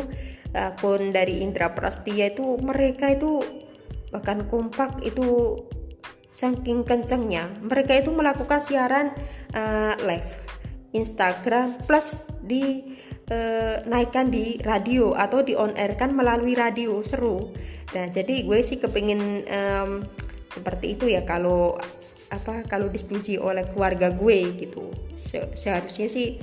[0.55, 3.43] akun dari Indra Prastia itu mereka itu
[4.09, 5.59] bahkan kompak itu
[6.37, 9.09] saking kencengnya mereka itu melakukan siaran
[9.57, 10.37] uh, live
[10.93, 12.93] Instagram plus di
[13.33, 17.49] uh, naikkan di radio atau di on air kan melalui radio seru.
[17.97, 20.05] Nah jadi gue sih kepingin um,
[20.53, 21.73] seperti itu ya kalau
[22.29, 24.93] apa kalau disetujui oleh keluarga gue gitu.
[25.17, 26.37] Se seharusnya sih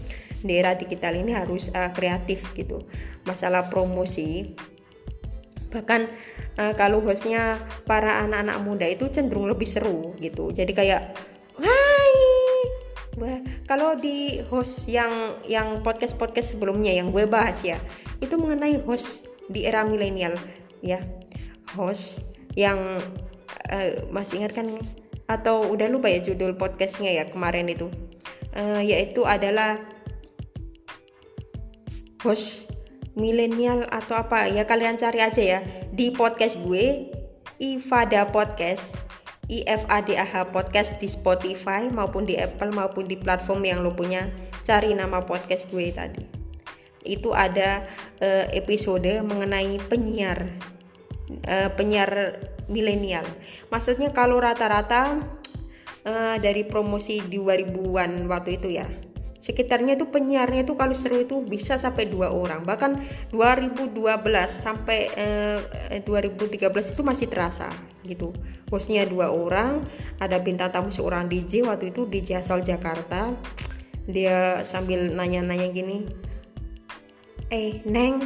[0.45, 2.83] di era digital ini harus uh, kreatif gitu.
[3.25, 4.59] Masalah promosi
[5.75, 6.07] bahkan
[6.55, 10.55] uh, kalau hostnya para anak-anak muda itu cenderung lebih seru gitu.
[10.55, 11.19] Jadi kayak
[11.59, 12.15] hai!
[13.19, 17.79] Wah, kalau di host yang yang podcast podcast sebelumnya yang gue bahas ya,
[18.19, 20.35] itu mengenai host di era milenial
[20.83, 20.99] ya,
[21.79, 22.27] host
[22.59, 22.79] yang
[23.71, 24.67] uh, masih ingat kan?
[25.31, 27.87] Atau udah lupa ya judul podcastnya ya kemarin itu,
[28.59, 29.79] uh, yaitu adalah
[32.27, 32.74] host
[33.15, 35.61] milenial atau apa ya kalian cari aja ya.
[35.91, 37.11] Di podcast gue
[37.59, 38.95] Ifada Podcast
[39.45, 44.29] IFADAH Podcast di Spotify maupun di Apple maupun di platform yang lo punya.
[44.65, 46.25] Cari nama podcast gue tadi.
[47.05, 47.85] Itu ada
[48.25, 50.49] uh, episode mengenai penyiar
[51.45, 52.41] uh, penyiar
[52.73, 53.29] milenial.
[53.69, 55.21] Maksudnya kalau rata-rata
[56.09, 58.89] uh, dari promosi di 2000-an waktu itu ya
[59.45, 62.65] sekitarnya itu penyiarnya itu kalau seru itu bisa sampai dua orang.
[62.65, 63.93] Bahkan 2012
[64.49, 66.65] sampai eh, 2013
[66.97, 67.69] itu masih terasa
[68.09, 68.33] gitu.
[68.73, 69.85] Hostnya dua orang
[70.17, 73.37] ada bintang tamu seorang DJ waktu itu DJ asal Jakarta.
[74.09, 76.09] Dia sambil nanya-nanya gini
[77.53, 78.25] eh Neng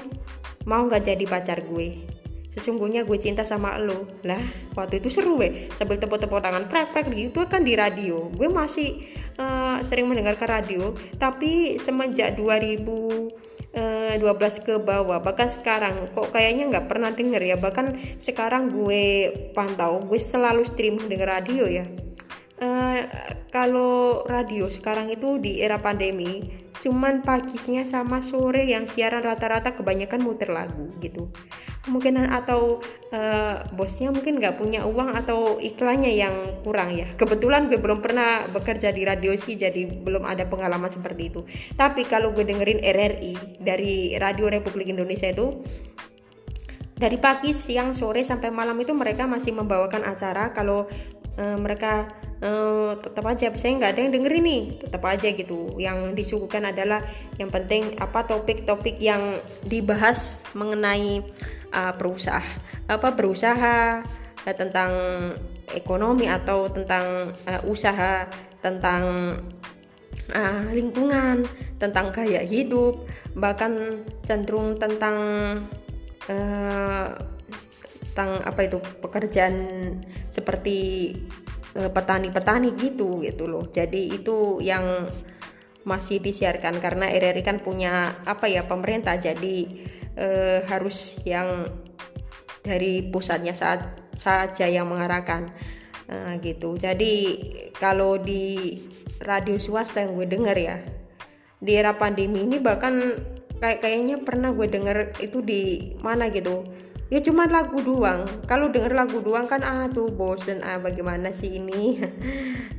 [0.65, 2.18] mau nggak jadi pacar gue
[2.59, 4.11] sesungguhnya gue cinta sama lo.
[4.27, 4.43] Lah
[4.75, 8.27] waktu itu seru weh sambil tepuk-tepuk tangan prek prek gitu kan di radio.
[8.35, 9.07] Gue masih
[9.39, 10.93] uh, sering mendengarkan radio.
[11.17, 13.47] Tapi semenjak 2000
[13.79, 17.57] 12 eh, ke bawah bahkan sekarang kok kayaknya nggak pernah denger ya.
[17.57, 22.08] Bahkan sekarang gue pantau gue selalu streaming denger radio ya
[22.61, 23.01] uh,
[23.49, 30.23] kalau radio sekarang itu di era pandemi cuman paginya sama sore yang siaran rata-rata kebanyakan
[30.23, 31.27] muter lagu gitu.
[31.83, 32.79] Kemungkinan atau
[33.11, 37.11] uh, bosnya mungkin nggak punya uang atau iklannya yang kurang ya.
[37.19, 41.41] Kebetulan gue belum pernah bekerja di radio sih jadi belum ada pengalaman seperti itu.
[41.75, 45.59] Tapi kalau gue dengerin RRI dari Radio Republik Indonesia itu
[46.99, 50.91] dari pagi siang sore sampai malam itu mereka masih membawakan acara kalau
[51.39, 52.11] uh, mereka
[52.43, 55.79] uh, tetap aja saya nggak ada yang dengerin nih tetap aja gitu.
[55.79, 57.07] Yang disuguhkan adalah
[57.39, 61.23] yang penting apa topik-topik yang dibahas mengenai
[61.73, 62.43] uh, berusaha
[62.91, 64.03] apa berusaha
[64.45, 64.93] uh, tentang
[65.73, 68.27] ekonomi atau tentang uh, usaha
[68.59, 69.03] tentang
[70.33, 71.45] uh, lingkungan
[71.79, 75.17] tentang gaya hidup bahkan cenderung tentang
[76.27, 77.07] uh,
[78.19, 79.55] tentang apa itu pekerjaan
[80.27, 81.15] seperti
[81.71, 83.71] petani-petani gitu gitu loh.
[83.71, 85.07] Jadi itu yang
[85.87, 89.15] masih disiarkan karena RRI kan punya apa ya pemerintah.
[89.23, 89.87] Jadi
[90.19, 91.71] eh, harus yang
[92.67, 95.55] dari pusatnya saat saja yang mengarahkan
[96.11, 96.75] nah, gitu.
[96.75, 97.39] Jadi
[97.79, 98.75] kalau di
[99.23, 100.83] radio swasta yang gue denger ya
[101.63, 103.15] di era pandemi ini bahkan
[103.63, 106.67] kayak kayaknya pernah gue denger itu di mana gitu
[107.09, 108.29] ya cuma lagu doang.
[108.45, 111.83] Kalau denger lagu doang kan ah tuh bosen ah bagaimana sih ini?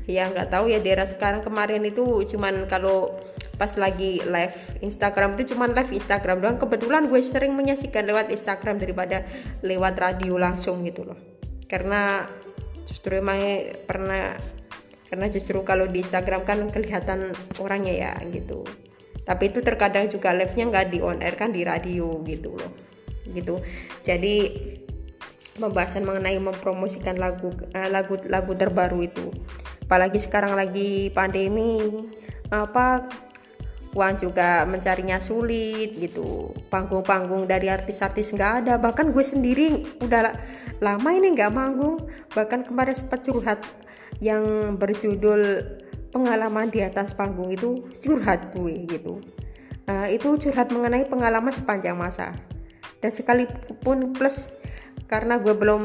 [0.09, 2.01] Ya nggak tahu ya daerah sekarang kemarin itu
[2.33, 3.13] cuman kalau
[3.61, 6.57] pas lagi live Instagram itu cuma live Instagram doang.
[6.57, 9.21] Kebetulan gue sering menyaksikan lewat Instagram daripada
[9.61, 11.37] lewat radio langsung gitu loh.
[11.69, 12.25] Karena
[12.89, 13.37] justru emang
[13.85, 14.33] pernah
[15.13, 17.29] karena justru kalau di Instagram kan kelihatan
[17.61, 18.65] orangnya ya gitu.
[19.21, 22.88] Tapi itu terkadang juga live-nya nggak di on air kan di radio gitu loh
[23.33, 23.61] gitu.
[24.03, 24.51] Jadi
[25.59, 29.29] pembahasan mengenai mempromosikan lagu uh, lagu lagu terbaru itu.
[29.85, 31.81] Apalagi sekarang lagi pandemi
[32.49, 33.09] apa
[33.93, 36.53] uang juga mencarinya sulit gitu.
[36.69, 38.73] Panggung-panggung dari artis-artis nggak ada.
[38.77, 39.65] Bahkan gue sendiri
[39.99, 40.33] udah
[40.79, 42.05] lama ini nggak manggung.
[42.33, 43.59] Bahkan kemarin sempat curhat
[44.21, 45.65] yang berjudul
[46.09, 49.21] pengalaman di atas panggung itu curhat gue gitu.
[49.89, 52.37] Uh, itu curhat mengenai pengalaman sepanjang masa
[52.99, 54.55] dan sekalipun plus
[55.09, 55.81] karena gue belum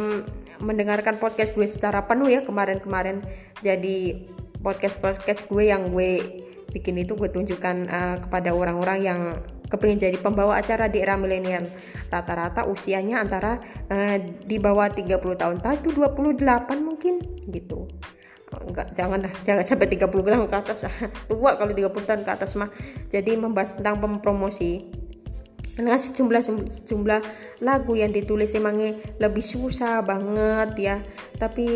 [0.63, 3.25] mendengarkan podcast gue secara penuh ya kemarin-kemarin
[3.65, 4.29] jadi
[4.65, 6.21] podcast-podcast gue yang gue
[6.73, 9.21] bikin itu gue tunjukkan uh, kepada orang-orang yang
[9.71, 11.67] kepingin jadi pembawa acara di era milenial.
[12.11, 16.41] Rata-rata usianya antara uh, di bawah 30 tahun tadi 28
[16.83, 17.15] mungkin
[17.49, 17.87] gitu.
[18.55, 20.87] Enggak jangan lah jangan sampai 30 tahun ke atas
[21.31, 22.71] tua kalau 30 tahun ke atas mah
[23.11, 24.95] jadi membahas tentang pempromosi
[25.75, 27.21] dengan sejumlah sejumlah
[27.63, 30.97] lagu yang ditulis emangnya lebih susah banget ya.
[31.37, 31.67] Tapi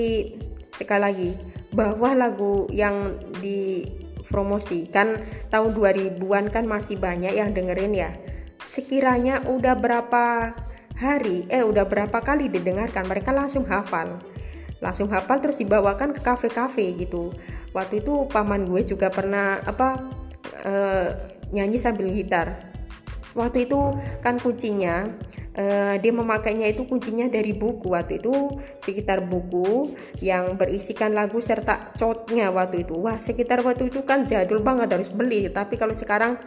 [0.71, 1.31] sekali lagi
[1.75, 3.85] bahwa lagu yang di
[4.29, 5.19] promosi kan
[5.51, 8.11] tahun 2000-an kan masih banyak yang dengerin ya.
[8.63, 10.55] Sekiranya udah berapa
[10.99, 14.23] hari eh udah berapa kali didengarkan mereka langsung hafal.
[14.79, 17.35] Langsung hafal terus dibawakan ke kafe-kafe gitu.
[17.75, 20.07] Waktu itu paman gue juga pernah apa
[20.63, 21.09] uh,
[21.51, 22.68] nyanyi sambil gitar
[23.37, 25.11] waktu itu kan kuncinya
[25.59, 27.93] uh, dia memakainya itu kuncinya dari buku.
[27.93, 32.95] Waktu itu sekitar buku yang berisikan lagu serta cotnya waktu itu.
[32.97, 35.51] Wah sekitar waktu itu kan jadul banget harus beli.
[35.51, 36.39] Tapi kalau sekarang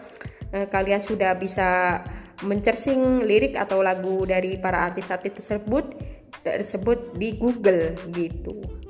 [0.55, 2.01] uh, kalian sudah bisa
[2.41, 5.93] mencersing lirik atau lagu dari para artis-artis tersebut
[6.41, 8.80] tersebut di Google gitu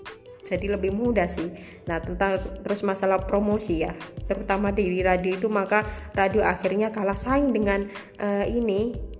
[0.52, 1.48] jadi lebih mudah sih.
[1.88, 3.96] Nah tentang terus masalah promosi ya
[4.28, 7.88] terutama di radio itu maka radio akhirnya kalah saing dengan
[8.20, 9.12] uh, ini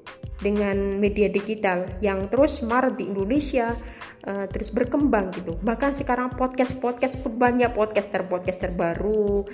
[0.42, 3.78] dengan media digital yang terus maret di Indonesia
[4.26, 5.56] uh, terus berkembang gitu.
[5.62, 9.46] Bahkan sekarang podcast podcast pun banyak podcaster podcaster baru.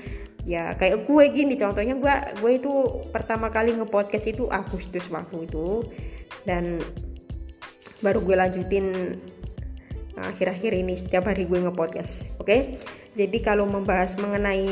[0.47, 2.71] Ya kayak gue gini contohnya gue gue itu
[3.11, 5.83] pertama kali ngepodcast itu Agustus waktu itu.
[6.47, 6.79] Dan
[7.99, 8.87] baru gue lanjutin
[10.17, 12.59] akhir-akhir ini setiap hari gue ngepodcast oke okay?
[13.13, 14.65] jadi kalau membahas mengenai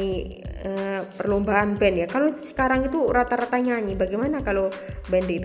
[0.65, 4.73] uh, perlombaan band ya kalau sekarang itu rata-rata nyanyi bagaimana kalau
[5.09, 5.37] band di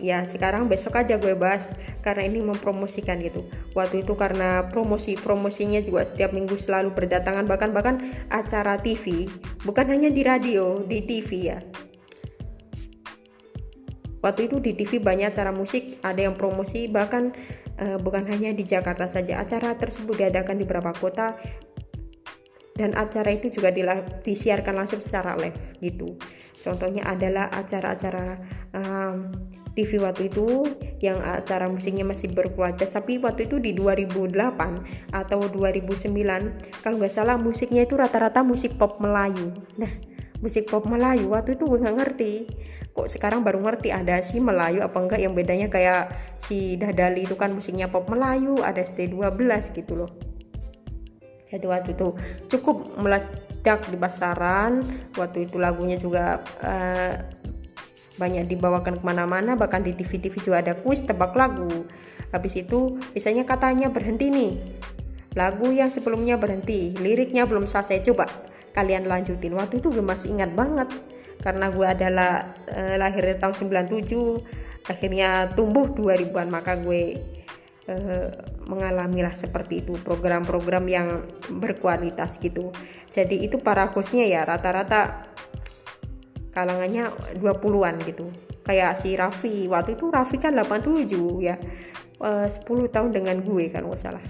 [0.00, 3.44] ya sekarang besok aja gue bahas karena ini mempromosikan gitu
[3.76, 7.96] waktu itu karena promosi promosinya juga setiap minggu selalu berdatangan bahkan bahkan
[8.32, 9.28] acara TV
[9.62, 11.58] bukan hanya di radio di TV ya
[14.22, 17.34] waktu itu di TV banyak acara musik ada yang promosi bahkan
[17.98, 21.34] bukan hanya di Jakarta saja acara tersebut diadakan di beberapa kota
[22.72, 23.68] dan acara itu juga
[24.24, 26.16] disiarkan langsung secara live gitu.
[26.56, 28.40] Contohnya adalah acara-acara
[28.72, 29.28] um,
[29.72, 30.68] TV waktu itu
[31.00, 37.40] yang acara musiknya masih berkualitas tapi waktu itu di 2008 atau 2009 kalau nggak salah
[37.40, 39.52] musiknya itu rata-rata musik pop Melayu.
[39.80, 40.11] Nah
[40.42, 42.32] musik pop Melayu waktu itu gue nggak ngerti.
[42.92, 45.22] Kok sekarang baru ngerti ada si Melayu apa enggak?
[45.22, 50.10] Yang bedanya kayak si Dadali itu kan musiknya pop Melayu ada ST12 gitu loh.
[51.48, 52.12] Jadi waktu itu
[52.50, 54.82] cukup meledak di pasaran.
[55.14, 57.14] Waktu itu lagunya juga uh,
[58.18, 61.86] banyak dibawakan ke mana-mana bahkan di TV-TV juga ada kuis tebak lagu.
[62.34, 64.52] Habis itu misalnya katanya berhenti nih.
[65.32, 69.52] Lagu yang sebelumnya berhenti liriknya belum selesai coba kalian lanjutin.
[69.54, 70.88] Waktu itu gue masih ingat banget
[71.44, 77.18] karena gue adalah uh, lahir di tahun 97 akhirnya tumbuh 2000-an maka gue
[77.90, 78.28] uh,
[78.66, 81.08] mengalami lah seperti itu program-program yang
[81.50, 82.70] berkualitas gitu.
[83.10, 85.30] Jadi itu para hostnya ya rata-rata
[86.54, 88.30] kalangannya 20-an gitu.
[88.62, 91.10] Kayak si Raffi waktu itu Raffi kan 87
[91.42, 91.58] ya.
[92.22, 92.62] Uh, 10
[92.94, 94.22] tahun dengan gue kan nggak salah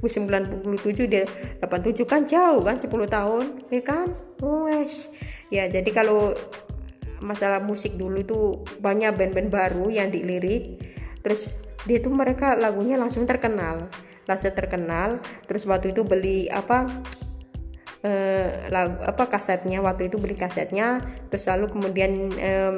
[0.00, 1.28] gue 97 dia
[1.60, 4.08] 87 kan jauh kan 10 tahun ya kan?
[4.40, 5.12] Wes
[5.52, 6.32] ya jadi kalau
[7.20, 8.38] masalah musik dulu itu
[8.80, 10.80] banyak band-band baru yang dilirik
[11.20, 13.92] terus dia tuh mereka lagunya langsung terkenal
[14.24, 16.88] langsung terkenal terus waktu itu beli apa
[18.04, 22.74] eh, lagu apa kasetnya waktu itu beli kasetnya terus lalu kemudian eh,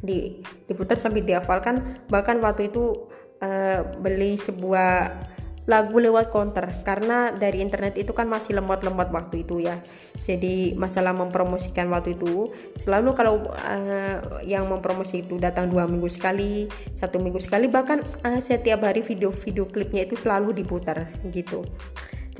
[0.00, 3.08] di diputar sampai dihafalkan bahkan waktu itu
[3.44, 5.28] eh, beli sebuah
[5.70, 9.78] lagu lewat counter karena dari internet itu kan masih lemot-lemot waktu itu ya.
[10.18, 16.66] Jadi masalah mempromosikan waktu itu selalu kalau uh, yang mempromosi itu datang dua minggu sekali
[16.98, 21.62] satu minggu sekali bahkan uh, setiap hari video-video klipnya itu selalu diputar gitu.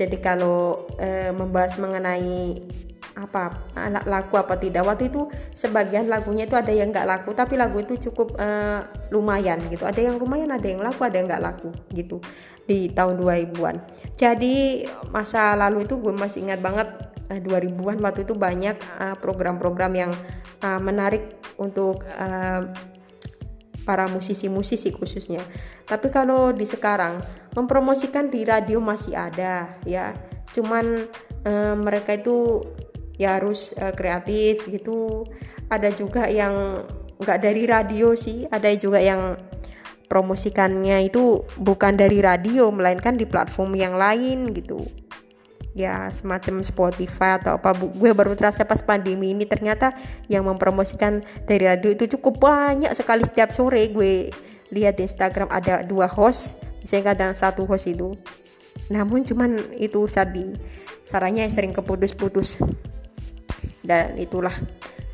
[0.01, 2.57] Jadi kalau e, membahas mengenai
[3.11, 3.67] apa
[4.07, 8.09] laku apa tidak waktu itu sebagian lagunya itu ada yang nggak laku tapi lagu itu
[8.09, 8.47] cukup e,
[9.11, 9.83] lumayan gitu.
[9.83, 12.23] Ada yang lumayan ada yang laku ada yang nggak laku gitu
[12.71, 13.75] di tahun 2000-an
[14.15, 16.87] jadi masa lalu itu gue masih ingat banget
[17.27, 18.79] e, 2000-an waktu itu banyak
[19.19, 20.13] program-program yang
[20.61, 22.05] menarik untuk
[23.83, 25.41] para musisi-musisi khususnya.
[25.89, 27.19] Tapi kalau di sekarang
[27.57, 30.13] mempromosikan di radio masih ada ya.
[30.53, 31.07] Cuman
[31.43, 32.65] eh, mereka itu
[33.17, 35.25] ya harus eh, kreatif gitu.
[35.71, 36.83] Ada juga yang
[37.21, 39.37] nggak dari radio sih, ada juga yang
[40.11, 44.83] promosikannya itu bukan dari radio melainkan di platform yang lain gitu.
[45.71, 47.71] Ya semacam Spotify atau apa.
[47.71, 49.95] Gue baru terasa pas pandemi ini ternyata
[50.27, 53.87] yang mempromosikan dari radio itu cukup banyak sekali setiap sore.
[53.87, 54.27] Gue
[54.75, 58.11] lihat di Instagram ada dua host misalnya kadang satu host itu.
[58.91, 60.59] Namun cuman itu sadi
[61.07, 62.59] sarannya sering keputus-putus.
[63.79, 64.53] Dan itulah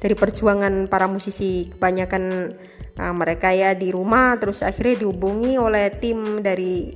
[0.01, 2.53] dari perjuangan para musisi kebanyakan
[2.97, 6.91] nah, mereka ya di rumah terus akhirnya dihubungi oleh tim dari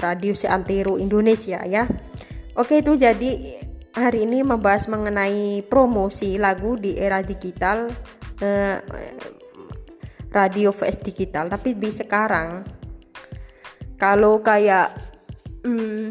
[0.00, 1.84] Radio Seantero Indonesia ya.
[2.56, 3.60] Oke itu jadi
[3.96, 7.90] hari ini membahas mengenai promosi lagu di era digital
[8.40, 8.78] eh,
[10.30, 11.50] radio vs digital.
[11.50, 12.64] Tapi di sekarang
[14.00, 14.96] kalau kayak
[15.62, 16.08] hmm,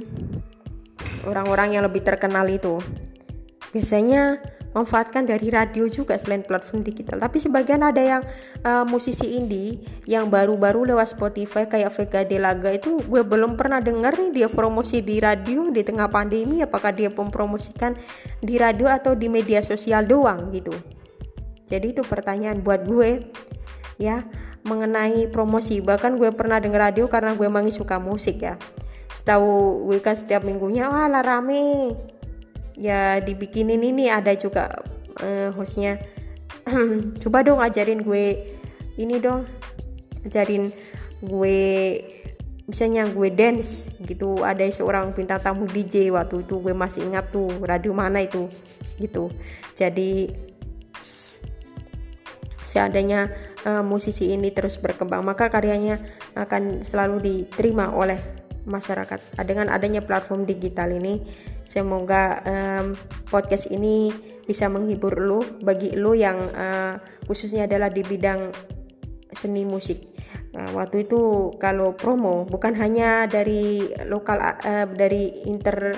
[1.26, 2.80] orang-orang hmm, yang lebih terkenal itu
[3.74, 4.42] biasanya
[4.74, 7.18] manfaatkan dari radio juga selain platform digital.
[7.18, 8.22] Tapi sebagian ada yang
[8.66, 14.18] uh, musisi indie yang baru-baru lewat Spotify kayak Vega Delaga itu gue belum pernah dengar
[14.18, 17.98] nih dia promosi di radio di tengah pandemi apakah dia mempromosikan
[18.40, 20.74] di radio atau di media sosial doang gitu.
[21.70, 23.30] Jadi itu pertanyaan buat gue
[24.02, 24.26] ya
[24.66, 25.82] mengenai promosi.
[25.82, 28.58] Bahkan gue pernah denger radio karena gue emang suka musik ya.
[29.10, 31.98] Setahu gue kan setiap minggunya wah lah rame
[32.80, 34.72] ya dibikinin ini ada juga
[35.20, 36.00] uh, hostnya.
[37.22, 38.56] Coba dong ajarin gue
[38.96, 39.44] ini dong.
[40.24, 40.72] Ajarin
[41.20, 41.60] gue
[42.66, 44.48] misalnya gue dance gitu.
[44.48, 48.48] Ada seorang bintang tamu DJ waktu itu gue masih ingat tuh radio mana itu
[48.96, 49.28] gitu.
[49.76, 50.32] Jadi
[52.64, 53.34] seandainya
[53.66, 55.98] uh, musisi ini terus berkembang maka karyanya
[56.38, 58.39] akan selalu diterima oleh
[58.70, 59.20] masyarakat.
[59.44, 61.20] Dengan adanya platform digital ini
[61.66, 62.94] semoga um,
[63.28, 64.14] podcast ini
[64.46, 68.54] bisa menghibur lo bagi lo yang uh, khususnya adalah di bidang
[69.30, 70.10] seni musik.
[70.54, 75.94] Nah, waktu itu kalau promo bukan hanya dari lokal uh, dari inter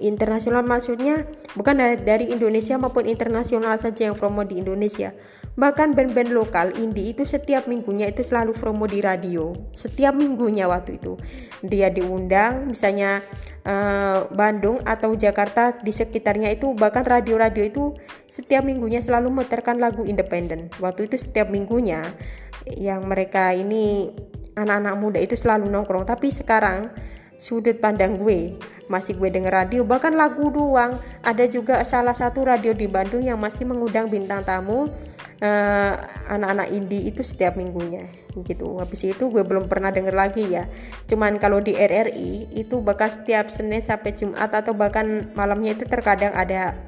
[0.00, 5.12] internasional maksudnya bukan dari Indonesia maupun internasional saja yang promo di Indonesia.
[5.52, 9.52] Bahkan band-band lokal indie itu setiap minggunya itu selalu promo di radio.
[9.76, 11.20] Setiap minggunya waktu itu.
[11.60, 13.20] Dia diundang misalnya
[13.68, 17.92] uh, Bandung atau Jakarta di sekitarnya itu bahkan radio-radio itu
[18.24, 20.72] setiap minggunya selalu memutarkan lagu independen.
[20.80, 22.16] Waktu itu setiap minggunya
[22.72, 24.08] yang mereka ini
[24.56, 26.08] anak-anak muda itu selalu nongkrong.
[26.08, 26.92] Tapi sekarang
[27.42, 28.54] sudut pandang gue
[28.86, 30.94] masih gue denger radio bahkan lagu doang.
[31.26, 34.86] Ada juga salah satu radio di Bandung yang masih mengundang bintang tamu
[35.42, 35.94] uh,
[36.30, 38.06] anak-anak indie itu setiap minggunya.
[38.32, 38.78] Gitu.
[38.78, 40.70] Habis itu gue belum pernah denger lagi ya.
[41.10, 46.30] Cuman kalau di RRI itu bahkan setiap Senin sampai Jumat atau bahkan malamnya itu terkadang
[46.38, 46.78] ada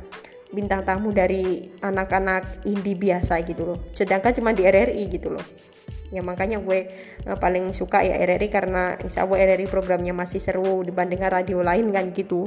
[0.55, 3.79] bintang tamu dari anak-anak indie biasa gitu loh.
[3.91, 5.74] Sedangkan cuma di RRI gitu loh
[6.15, 6.87] ya makanya gue
[7.27, 11.91] uh, paling suka ya RRI karena insya Allah RRI programnya masih seru dibandingkan radio lain
[11.91, 12.47] kan gitu.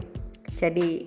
[0.56, 1.06] Jadi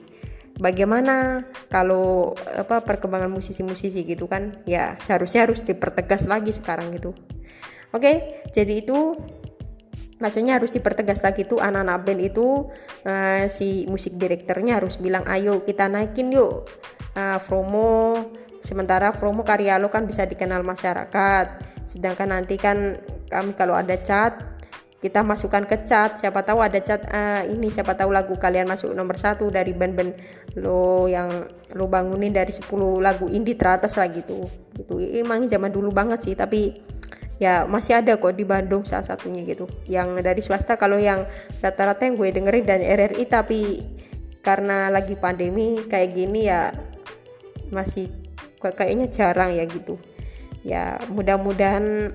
[0.60, 4.60] bagaimana kalau apa perkembangan musisi-musisi gitu kan?
[4.68, 7.16] Ya seharusnya harus dipertegas lagi sekarang gitu.
[7.90, 9.16] Oke jadi itu
[10.20, 12.68] maksudnya harus dipertegas lagi tuh anak-anak band itu
[13.08, 16.68] uh, si musik direkturnya harus bilang ayo kita naikin yuk
[17.16, 18.28] uh, promo
[18.60, 21.46] sementara promo karya lo kan bisa dikenal masyarakat.
[21.88, 24.36] Sedangkan nanti kan kami kalau ada chat
[25.00, 26.20] kita masukkan ke chat.
[26.20, 30.12] Siapa tahu ada chat uh, ini siapa tahu lagu kalian masuk nomor satu dari band-band
[30.60, 32.68] lo yang lo bangunin dari 10
[33.00, 34.44] lagu indie teratas lah gitu.
[34.76, 35.00] Gitu.
[35.16, 36.76] Emang zaman dulu banget sih tapi
[37.40, 39.64] ya masih ada kok di Bandung salah satunya gitu.
[39.88, 41.24] Yang dari swasta kalau yang
[41.64, 43.60] rata-rata yang gue dengerin dan RRI tapi
[44.44, 46.72] karena lagi pandemi kayak gini ya
[47.72, 48.19] masih
[48.60, 49.96] kayaknya jarang ya gitu.
[50.60, 52.12] Ya mudah-mudahan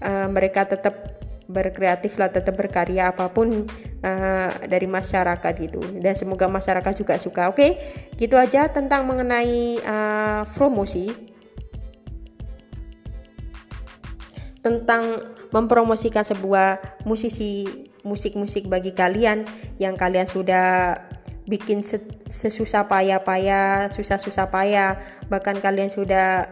[0.00, 1.20] uh, mereka tetap
[1.52, 3.68] berkreatif lah tetap berkarya apa pun
[4.00, 5.80] uh, dari masyarakat gitu.
[6.00, 7.52] Dan semoga masyarakat juga suka.
[7.52, 7.70] Oke okay?
[8.16, 11.12] gitu aja tentang mengenai uh, promosi.
[14.64, 15.20] Tentang
[15.52, 17.68] mempromosikan sebuah musisi
[18.02, 19.46] musik-musik bagi kalian
[19.78, 20.96] yang kalian sudah
[21.52, 24.96] bikin sesusah payah-payah, susah-susah payah,
[25.28, 26.48] bahkan kalian sudah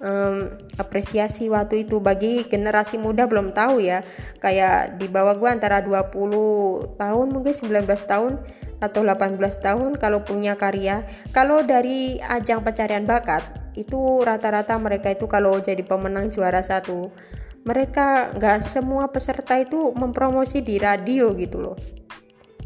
[0.00, 0.48] um,
[0.80, 2.00] apresiasi waktu itu.
[2.00, 4.00] Bagi generasi muda belum tahu ya.
[4.40, 8.40] Kayak di bawah gue antara 20 tahun mungkin 19 tahun
[8.80, 11.04] atau 18 tahun kalau punya karya.
[11.36, 13.44] Kalau dari ajang pencarian bakat
[13.76, 17.12] itu rata-rata mereka itu kalau jadi pemenang juara satu
[17.62, 21.99] mereka nggak semua peserta itu mempromosi di radio gitu loh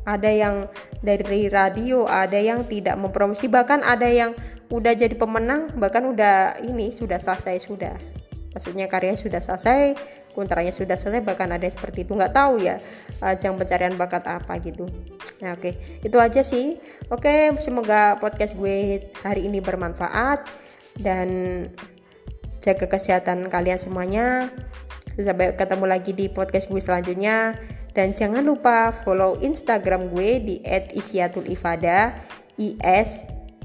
[0.05, 0.69] ada yang
[1.01, 4.37] dari radio ada yang tidak mempromosi bahkan ada yang
[4.69, 7.97] udah jadi pemenang bahkan udah ini sudah selesai sudah.
[8.55, 9.99] Maksudnya karya sudah selesai
[10.31, 12.15] kontraknya sudah selesai bahkan ada yang seperti itu.
[12.15, 12.79] Nggak tahu ya
[13.19, 14.87] ajang pencarian bakat apa gitu.
[15.43, 15.75] Nah oke okay.
[16.07, 16.79] itu aja sih.
[17.11, 20.47] Oke okay, semoga podcast gue hari ini bermanfaat
[21.01, 21.29] dan
[22.63, 24.53] jaga kesehatan kalian semuanya.
[25.15, 27.55] Sampai ketemu lagi di podcast gue selanjutnya
[27.95, 32.19] dan jangan lupa follow Instagram gue di @isyatul_ifada
[32.59, 33.23] i s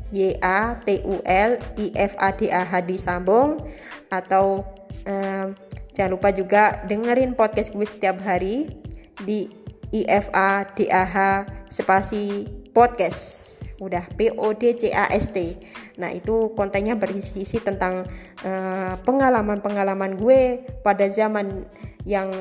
[0.09, 3.61] y a t u l i f a d a h disambung
[4.09, 4.65] atau
[5.05, 5.53] um,
[5.93, 8.69] jangan lupa juga dengerin podcast gue setiap hari
[9.25, 9.49] di
[9.93, 11.17] i f a d a h
[11.69, 13.49] spasi podcast
[13.79, 15.55] udah P O D C A S T.
[15.99, 18.07] Nah, itu kontennya berisi tentang
[18.41, 21.67] eh, pengalaman-pengalaman gue pada zaman
[22.07, 22.31] yang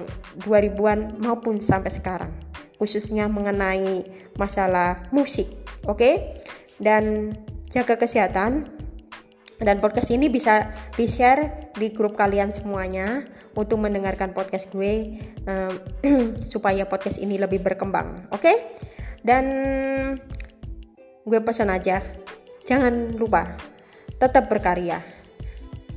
[0.46, 2.30] 2000-an maupun sampai sekarang,
[2.78, 4.06] khususnya mengenai
[4.38, 5.50] masalah musik.
[5.84, 5.98] Oke?
[5.98, 6.14] Okay?
[6.78, 7.34] Dan
[7.68, 8.70] jaga kesehatan
[9.59, 13.26] dan podcast ini bisa di-share di grup kalian semuanya
[13.59, 15.18] untuk mendengarkan podcast gue
[15.50, 15.74] um,
[16.52, 18.30] supaya podcast ini lebih berkembang.
[18.30, 18.46] Oke?
[18.46, 18.56] Okay?
[19.26, 19.44] Dan
[21.26, 22.00] gue pesan aja
[22.68, 23.56] jangan lupa
[24.20, 25.00] tetap berkarya.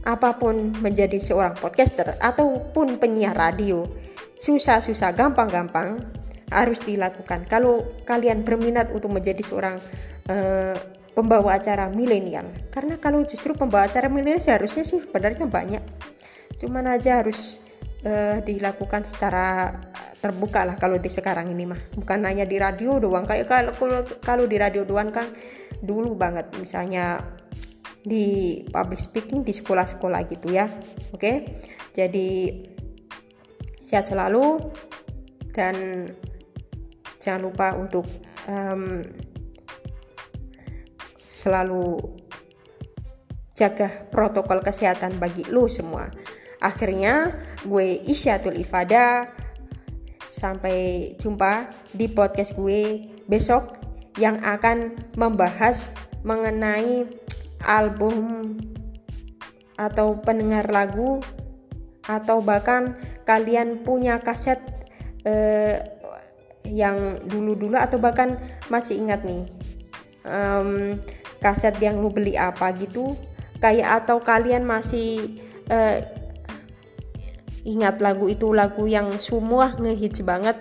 [0.08, 3.86] Apa pun menjadi seorang podcaster ataupun penyiar radio
[4.40, 6.02] susah-susah gampang-gampang
[6.50, 7.46] harus dilakukan.
[7.46, 9.78] Kalau kalian berminat untuk menjadi seorang
[10.32, 10.74] uh,
[11.12, 15.84] pembawa acara milenial karena kalau justru pembawa acara milenial seharusnya sih sebenarnya banyak.
[16.58, 17.62] Cuman aja harus
[18.06, 19.74] uh, dilakukan secara
[20.22, 21.82] terbuka lah kalau di sekarang ini mah.
[21.98, 25.30] Bukan hanya di radio doang kayak kalau kalau di radio doang kan
[25.82, 26.54] dulu banget.
[26.58, 27.22] Misalnya
[28.02, 30.66] di public speaking di sekolah-sekolah gitu ya
[31.14, 31.34] oke?
[31.94, 32.30] Jadi
[33.86, 34.72] sehat selalu
[35.54, 36.08] dan
[37.22, 38.08] jangan lupa untuk
[38.50, 39.06] um,
[41.22, 42.02] selalu
[43.54, 46.10] jaga protokol kesehatan bagi lo semua.
[46.62, 47.36] Akhirnya
[47.66, 49.34] gue Isyatul Ifada.
[50.32, 53.76] Sampai jumpa di podcast gue besok
[54.16, 55.92] yang akan membahas
[56.24, 57.04] mengenai
[57.68, 58.56] album
[59.76, 61.20] atau pendengar lagu
[62.08, 62.96] atau bahkan
[63.28, 64.62] kalian punya kaset
[65.28, 65.84] eh,
[66.64, 68.40] yang dulu-dulu atau bahkan
[68.72, 69.44] masih ingat nih
[70.26, 70.98] um,
[71.42, 73.18] kaset yang lu beli apa gitu.
[73.62, 75.38] Kayak atau kalian masih
[75.70, 76.02] uh,
[77.64, 80.60] ingat lagu itu lagu yang semua ngehits banget.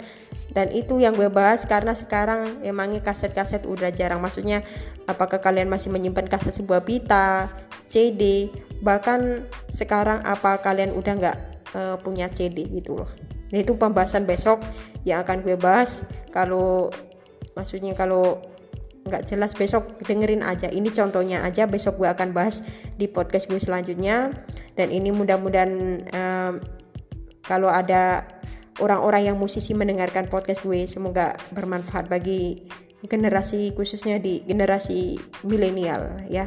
[0.50, 4.18] Dan itu yang gue bahas karena sekarang emangnya kaset-kaset udah jarang.
[4.18, 4.66] Maksudnya
[5.06, 7.46] apakah kalian masih menyimpan kaset sebuah pita
[7.86, 8.50] CD
[8.82, 11.38] bahkan sekarang apa kalian udah nggak
[11.74, 13.10] uh, punya CD gitu loh.
[13.50, 14.62] Nah itu pembahasan besok
[15.06, 16.02] yang akan gue bahas.
[16.34, 16.90] Kalau
[17.54, 18.42] maksudnya kalau
[19.06, 20.70] nggak jelas besok dengerin aja.
[20.70, 22.62] Ini contohnya aja besok gue akan bahas
[22.98, 24.34] di podcast gue selanjutnya.
[24.74, 25.72] Dan ini mudah-mudahan
[26.14, 26.52] um,
[27.50, 28.22] kalau ada
[28.78, 32.62] orang-orang yang musisi mendengarkan podcast gue semoga bermanfaat bagi
[33.02, 36.46] generasi khususnya di generasi milenial ya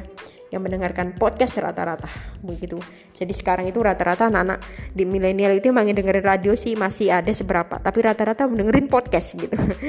[0.53, 2.05] yang mendengarkan podcast rata-rata
[2.45, 2.77] begitu.
[3.09, 4.61] Jadi sekarang itu rata-rata anak-anak
[4.93, 9.57] di milenial itu emang dengerin radio sih masih ada seberapa, tapi rata-rata mendengerin podcast gitu.
[9.65, 9.81] Oke,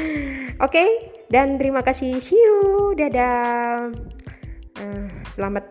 [0.65, 0.89] okay?
[1.29, 2.17] dan terima kasih.
[2.25, 2.97] See you.
[2.97, 3.93] Dadah.
[4.81, 5.69] Uh, selamat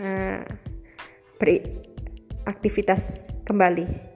[0.00, 0.40] uh,
[1.36, 4.13] beraktivitas kembali.